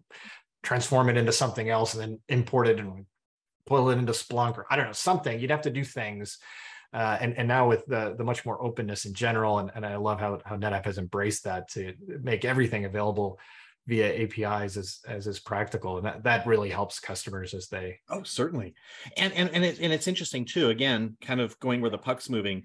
transform 0.61 1.09
it 1.09 1.17
into 1.17 1.31
something 1.31 1.69
else 1.69 1.95
and 1.95 2.03
then 2.03 2.19
import 2.29 2.67
it 2.67 2.79
and 2.79 3.07
pull 3.65 3.89
it 3.89 3.97
into 3.97 4.13
Splunk 4.13 4.59
or 4.59 4.67
I 4.69 4.75
don't 4.75 4.85
know 4.85 4.91
something. 4.91 5.39
You'd 5.39 5.49
have 5.49 5.63
to 5.63 5.71
do 5.71 5.83
things 5.83 6.37
uh, 6.95 7.17
and, 7.19 7.37
and 7.37 7.45
now 7.45 7.67
with 7.67 7.85
the, 7.87 8.15
the 8.17 8.23
much 8.23 8.45
more 8.45 8.63
openness 8.63 9.03
in 9.03 9.13
general, 9.13 9.59
and, 9.59 9.69
and 9.75 9.85
I 9.85 9.97
love 9.97 10.17
how, 10.17 10.39
how 10.45 10.55
NetApp 10.55 10.85
has 10.85 10.97
embraced 10.97 11.43
that 11.43 11.69
to 11.71 11.93
make 12.23 12.45
everything 12.45 12.85
available 12.85 13.37
via 13.85 14.23
APIs 14.23 14.77
as, 14.77 14.99
as 15.05 15.27
is 15.27 15.41
practical. 15.41 15.97
And 15.97 16.05
that, 16.05 16.23
that 16.23 16.47
really 16.47 16.69
helps 16.69 17.01
customers 17.01 17.53
as 17.53 17.67
they. 17.67 17.99
Oh, 18.09 18.23
certainly. 18.23 18.75
And, 19.17 19.33
and, 19.33 19.49
and, 19.49 19.65
it, 19.65 19.79
and 19.81 19.91
it's 19.91 20.07
interesting 20.07 20.45
too, 20.45 20.69
again, 20.69 21.17
kind 21.19 21.41
of 21.41 21.59
going 21.59 21.81
where 21.81 21.91
the 21.91 21.97
puck's 21.97 22.29
moving. 22.29 22.63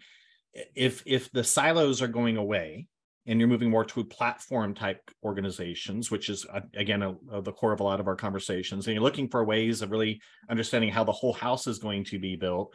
If, 0.76 1.02
if 1.06 1.32
the 1.32 1.42
silos 1.42 2.00
are 2.00 2.08
going 2.08 2.36
away, 2.36 2.86
and 3.26 3.38
you're 3.38 3.48
moving 3.48 3.68
more 3.68 3.84
to 3.84 4.02
platform 4.04 4.74
type 4.74 5.10
organizations, 5.22 6.10
which 6.10 6.30
is 6.30 6.46
uh, 6.52 6.60
again 6.74 7.02
a, 7.02 7.14
a, 7.30 7.42
the 7.42 7.52
core 7.52 7.72
of 7.72 7.80
a 7.80 7.84
lot 7.84 8.00
of 8.00 8.08
our 8.08 8.16
conversations. 8.16 8.86
And 8.86 8.94
you're 8.94 9.02
looking 9.02 9.28
for 9.28 9.44
ways 9.44 9.82
of 9.82 9.90
really 9.90 10.22
understanding 10.48 10.90
how 10.90 11.04
the 11.04 11.12
whole 11.12 11.34
house 11.34 11.66
is 11.66 11.78
going 11.78 12.04
to 12.04 12.18
be 12.18 12.34
built 12.34 12.74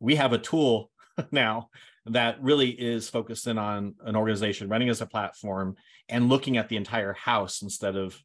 we 0.00 0.16
have 0.16 0.32
a 0.32 0.38
tool 0.38 0.90
now 1.30 1.68
that 2.06 2.42
really 2.42 2.70
is 2.70 3.08
focused 3.08 3.46
in 3.46 3.58
on 3.58 3.94
an 4.04 4.16
organization 4.16 4.68
running 4.68 4.88
as 4.88 5.00
a 5.00 5.06
platform 5.06 5.76
and 6.08 6.28
looking 6.28 6.56
at 6.56 6.68
the 6.68 6.76
entire 6.76 7.12
house 7.12 7.62
instead 7.62 7.96
of 7.96 8.16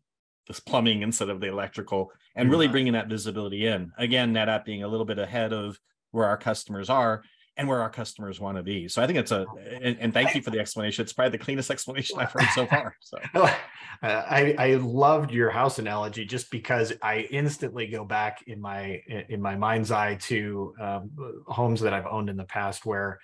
this 0.47 0.59
plumbing 0.59 1.01
instead 1.01 1.29
of 1.29 1.39
the 1.39 1.47
electrical 1.47 2.11
and 2.35 2.49
really 2.49 2.67
bringing 2.67 2.93
that 2.93 3.07
visibility 3.07 3.67
in. 3.67 3.91
Again 3.97 4.33
NetApp 4.33 4.65
being 4.65 4.83
a 4.83 4.87
little 4.87 5.05
bit 5.05 5.19
ahead 5.19 5.53
of 5.53 5.79
where 6.11 6.27
our 6.27 6.37
customers 6.37 6.89
are 6.89 7.23
and 7.57 7.67
where 7.67 7.81
our 7.81 7.89
customers 7.89 8.39
want 8.39 8.57
to 8.57 8.63
be. 8.63 8.87
So 8.87 9.01
I 9.01 9.07
think 9.07 9.19
it's 9.19 9.31
a 9.31 9.45
and, 9.81 9.97
and, 9.99 10.13
thank 10.13 10.33
you 10.33 10.41
for 10.41 10.49
the 10.49 10.59
explanation. 10.59 11.03
It's 11.03 11.13
probably 11.13 11.37
the 11.37 11.43
cleanest 11.43 11.69
explanation 11.69 12.19
I've 12.19 12.31
heard 12.31 12.47
so 12.55 12.65
far. 12.67 12.95
So 12.99 13.17
I 14.01 14.55
I 14.57 14.75
loved 14.75 15.31
your 15.31 15.51
house 15.51 15.79
analogy 15.79 16.25
just 16.25 16.49
because 16.49 16.93
I 17.01 17.27
instantly 17.29 17.87
go 17.87 18.05
back 18.05 18.43
in 18.47 18.59
my 18.59 19.01
in 19.29 19.41
my 19.41 19.55
mind's 19.55 19.91
eye 19.91 20.15
to 20.15 20.73
um, 20.81 21.11
homes 21.47 21.81
that 21.81 21.93
I've 21.93 22.07
owned 22.07 22.29
in 22.29 22.37
the 22.37 22.45
past 22.45 22.85
where 22.85 23.19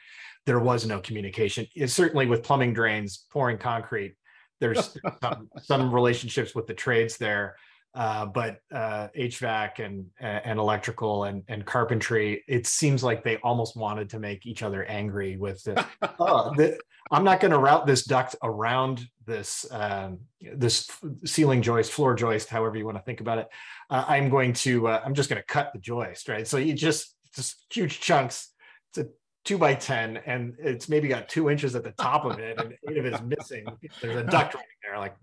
there 0.45 0.59
was 0.59 0.85
no 0.85 0.99
communication. 0.99 1.65
It's 1.75 1.93
certainly 1.93 2.27
with 2.27 2.43
plumbing 2.43 2.73
drains, 2.73 3.25
pouring 3.31 3.57
concrete. 3.57 4.15
There's 4.59 4.97
some, 5.21 5.49
some 5.61 5.93
relationships 5.93 6.53
with 6.53 6.67
the 6.67 6.73
trades 6.73 7.17
there 7.17 7.55
uh, 7.95 8.25
but 8.25 8.59
uh, 8.71 9.07
HVAC 9.17 9.83
and 9.83 10.05
and 10.19 10.59
electrical 10.59 11.23
and 11.23 11.43
and 11.47 11.65
carpentry, 11.65 12.43
it 12.47 12.67
seems 12.67 13.03
like 13.03 13.23
they 13.23 13.37
almost 13.37 13.75
wanted 13.75 14.09
to 14.11 14.19
make 14.19 14.45
each 14.45 14.61
other 14.61 14.83
angry 14.85 15.37
with 15.37 15.63
the, 15.63 15.85
oh, 16.19 16.53
the, 16.55 16.77
I'm 17.11 17.23
not 17.23 17.39
going 17.39 17.51
to 17.51 17.57
route 17.57 17.87
this 17.87 18.03
duct 18.03 18.35
around 18.43 19.07
this 19.25 19.65
um, 19.71 20.19
this 20.55 20.89
ceiling 21.25 21.61
joist, 21.61 21.91
floor 21.91 22.13
joist, 22.13 22.49
however 22.49 22.77
you 22.77 22.85
want 22.85 22.97
to 22.97 23.03
think 23.03 23.21
about 23.21 23.39
it. 23.39 23.47
Uh, 23.89 24.05
I'm 24.07 24.29
going 24.29 24.53
to 24.53 24.87
uh, 24.87 25.01
I'm 25.03 25.15
just 25.15 25.29
going 25.29 25.41
to 25.41 25.45
cut 25.47 25.71
the 25.73 25.79
joist, 25.79 26.29
right? 26.29 26.47
So 26.47 26.57
you 26.57 26.73
just 26.73 27.15
just 27.35 27.65
huge 27.71 27.99
chunks. 27.99 28.49
It's 28.89 29.07
a 29.07 29.11
two 29.45 29.57
by 29.57 29.73
ten, 29.73 30.17
and 30.27 30.55
it's 30.59 30.89
maybe 30.89 31.07
got 31.07 31.27
two 31.27 31.49
inches 31.49 31.75
at 31.75 31.83
the 31.83 31.91
top 31.91 32.25
of 32.25 32.37
it, 32.37 32.59
and 32.59 32.75
eight 32.87 32.97
of 32.97 33.05
it 33.05 33.13
is 33.15 33.21
missing. 33.21 33.65
There's 33.99 34.17
a 34.17 34.23
duct 34.23 34.53
right 34.53 34.63
there, 34.83 34.99
like 34.99 35.15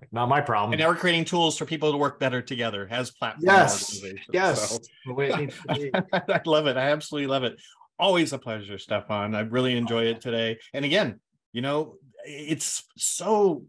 like, 0.00 0.12
not 0.12 0.28
my 0.28 0.40
problem. 0.40 0.72
And 0.72 0.80
now 0.80 0.88
we're 0.88 0.96
creating 0.96 1.24
tools 1.24 1.56
for 1.58 1.66
people 1.66 1.92
to 1.92 1.98
work 1.98 2.18
better 2.18 2.40
together 2.40 2.88
as 2.90 3.10
platform 3.10 3.44
yes. 3.44 4.02
Yes. 4.32 4.70
So. 4.70 4.80
I 5.18 6.40
love 6.46 6.66
it. 6.66 6.76
I 6.76 6.90
absolutely 6.90 7.26
love 7.26 7.44
it. 7.44 7.60
Always 7.98 8.32
a 8.32 8.38
pleasure, 8.38 8.78
Stefan. 8.78 9.34
I 9.34 9.40
really 9.40 9.76
enjoy 9.76 10.04
it 10.04 10.20
today. 10.20 10.58
And 10.72 10.84
again, 10.84 11.20
you 11.52 11.60
know, 11.60 11.96
it's 12.24 12.84
so 12.96 13.64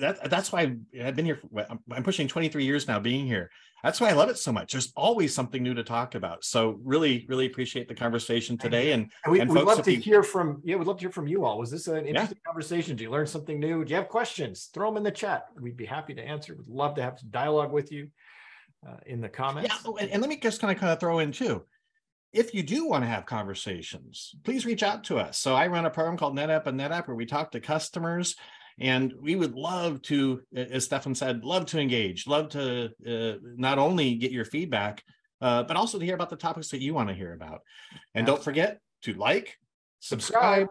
that 0.00 0.30
that's 0.30 0.52
why 0.52 0.76
I've 1.02 1.16
been 1.16 1.24
here. 1.24 1.40
I'm 1.90 2.02
pushing 2.02 2.28
23 2.28 2.64
years 2.64 2.88
now 2.88 3.00
being 3.00 3.26
here 3.26 3.50
that's 3.84 4.00
why 4.00 4.08
I 4.08 4.12
love 4.14 4.30
it 4.30 4.38
so 4.38 4.50
much. 4.50 4.72
There's 4.72 4.90
always 4.96 5.34
something 5.34 5.62
new 5.62 5.74
to 5.74 5.84
talk 5.84 6.14
about. 6.14 6.42
So 6.42 6.80
really, 6.82 7.26
really 7.28 7.44
appreciate 7.44 7.86
the 7.86 7.94
conversation 7.94 8.56
today. 8.56 8.92
And, 8.92 9.10
and 9.24 9.32
we, 9.32 9.40
would 9.40 9.66
love 9.66 9.82
to 9.82 9.92
you... 9.92 10.00
hear 10.00 10.22
from 10.22 10.62
yeah, 10.64 10.76
we'd 10.76 10.86
love 10.86 10.96
to 10.96 11.02
hear 11.02 11.12
from 11.12 11.28
you 11.28 11.44
all. 11.44 11.58
Was 11.58 11.70
this 11.70 11.86
an 11.86 12.06
interesting 12.06 12.38
yeah. 12.42 12.50
conversation? 12.50 12.96
Do 12.96 13.04
you 13.04 13.10
learn 13.10 13.26
something 13.26 13.60
new? 13.60 13.84
Do 13.84 13.90
you 13.90 13.96
have 13.96 14.08
questions? 14.08 14.70
Throw 14.72 14.88
them 14.88 14.96
in 14.96 15.02
the 15.02 15.10
chat. 15.10 15.48
We'd 15.60 15.76
be 15.76 15.84
happy 15.84 16.14
to 16.14 16.22
answer. 16.22 16.56
We'd 16.56 16.66
love 16.66 16.94
to 16.94 17.02
have 17.02 17.18
some 17.18 17.28
dialogue 17.28 17.72
with 17.72 17.92
you 17.92 18.08
uh, 18.88 18.96
in 19.04 19.20
the 19.20 19.28
comments. 19.28 19.68
Yeah, 19.68 19.76
oh, 19.84 19.98
and, 19.98 20.10
and 20.10 20.22
let 20.22 20.30
me 20.30 20.38
just 20.38 20.62
kind 20.62 20.72
of 20.72 20.80
kind 20.80 20.90
of 20.90 20.98
throw 20.98 21.18
in 21.18 21.30
too. 21.30 21.62
If 22.32 22.54
you 22.54 22.62
do 22.62 22.86
want 22.86 23.04
to 23.04 23.08
have 23.08 23.26
conversations, 23.26 24.34
please 24.44 24.64
reach 24.64 24.82
out 24.82 25.04
to 25.04 25.18
us. 25.18 25.36
So 25.36 25.54
I 25.54 25.66
run 25.66 25.84
a 25.84 25.90
program 25.90 26.16
called 26.16 26.34
NetApp 26.34 26.66
on 26.66 26.78
NetApp 26.78 27.06
where 27.06 27.16
we 27.16 27.26
talk 27.26 27.50
to 27.50 27.60
customers 27.60 28.34
and 28.78 29.12
we 29.20 29.36
would 29.36 29.54
love 29.54 30.02
to, 30.02 30.42
as 30.54 30.84
Stefan 30.84 31.14
said, 31.14 31.44
love 31.44 31.66
to 31.66 31.78
engage, 31.78 32.26
love 32.26 32.48
to 32.50 32.90
uh, 33.06 33.38
not 33.56 33.78
only 33.78 34.14
get 34.16 34.32
your 34.32 34.44
feedback, 34.44 35.02
uh, 35.40 35.62
but 35.62 35.76
also 35.76 35.98
to 35.98 36.04
hear 36.04 36.14
about 36.14 36.30
the 36.30 36.36
topics 36.36 36.68
that 36.70 36.80
you 36.80 36.94
want 36.94 37.08
to 37.08 37.14
hear 37.14 37.32
about. 37.32 37.60
And 38.14 38.26
don't 38.26 38.42
forget 38.42 38.80
to 39.02 39.14
like, 39.14 39.56
subscribe. 40.00 40.68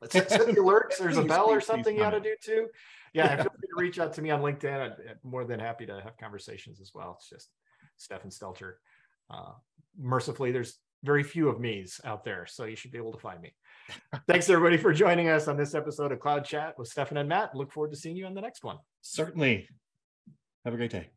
Let's 0.00 0.12
set 0.14 0.28
the 0.28 0.60
alerts. 0.60 0.98
There's 0.98 1.16
a 1.16 1.24
bell 1.24 1.50
or 1.50 1.60
something 1.60 1.96
you 1.96 2.02
got 2.02 2.10
to 2.10 2.20
do 2.20 2.34
too. 2.42 2.68
Yeah, 3.14 3.34
feel 3.36 3.44
free 3.44 3.68
to 3.68 3.82
reach 3.82 3.98
out 3.98 4.12
to 4.14 4.22
me 4.22 4.30
on 4.30 4.40
LinkedIn. 4.40 4.92
I'm 4.92 5.16
more 5.22 5.44
than 5.44 5.60
happy 5.60 5.86
to 5.86 6.00
have 6.00 6.16
conversations 6.16 6.80
as 6.80 6.92
well. 6.94 7.16
It's 7.18 7.28
just 7.28 7.48
Stefan 7.96 8.30
Stelter 8.30 8.74
Uh, 9.30 9.52
mercifully, 9.98 10.52
there's 10.52 10.78
very 11.02 11.22
few 11.22 11.48
of 11.48 11.60
me's 11.60 12.00
out 12.04 12.24
there, 12.24 12.46
so 12.46 12.64
you 12.64 12.76
should 12.76 12.92
be 12.92 12.98
able 12.98 13.12
to 13.12 13.18
find 13.18 13.40
me. 13.40 13.52
Thanks 14.28 14.48
everybody 14.48 14.76
for 14.76 14.92
joining 14.92 15.28
us 15.28 15.48
on 15.48 15.56
this 15.56 15.74
episode 15.74 16.12
of 16.12 16.20
Cloud 16.20 16.44
Chat 16.44 16.78
with 16.78 16.88
Stefan 16.88 17.16
and 17.16 17.28
Matt. 17.28 17.54
Look 17.54 17.72
forward 17.72 17.90
to 17.92 17.96
seeing 17.96 18.16
you 18.16 18.26
on 18.26 18.34
the 18.34 18.40
next 18.40 18.64
one. 18.64 18.78
Certainly. 19.00 19.68
Have 20.64 20.74
a 20.74 20.76
great 20.76 20.90
day. 20.90 21.10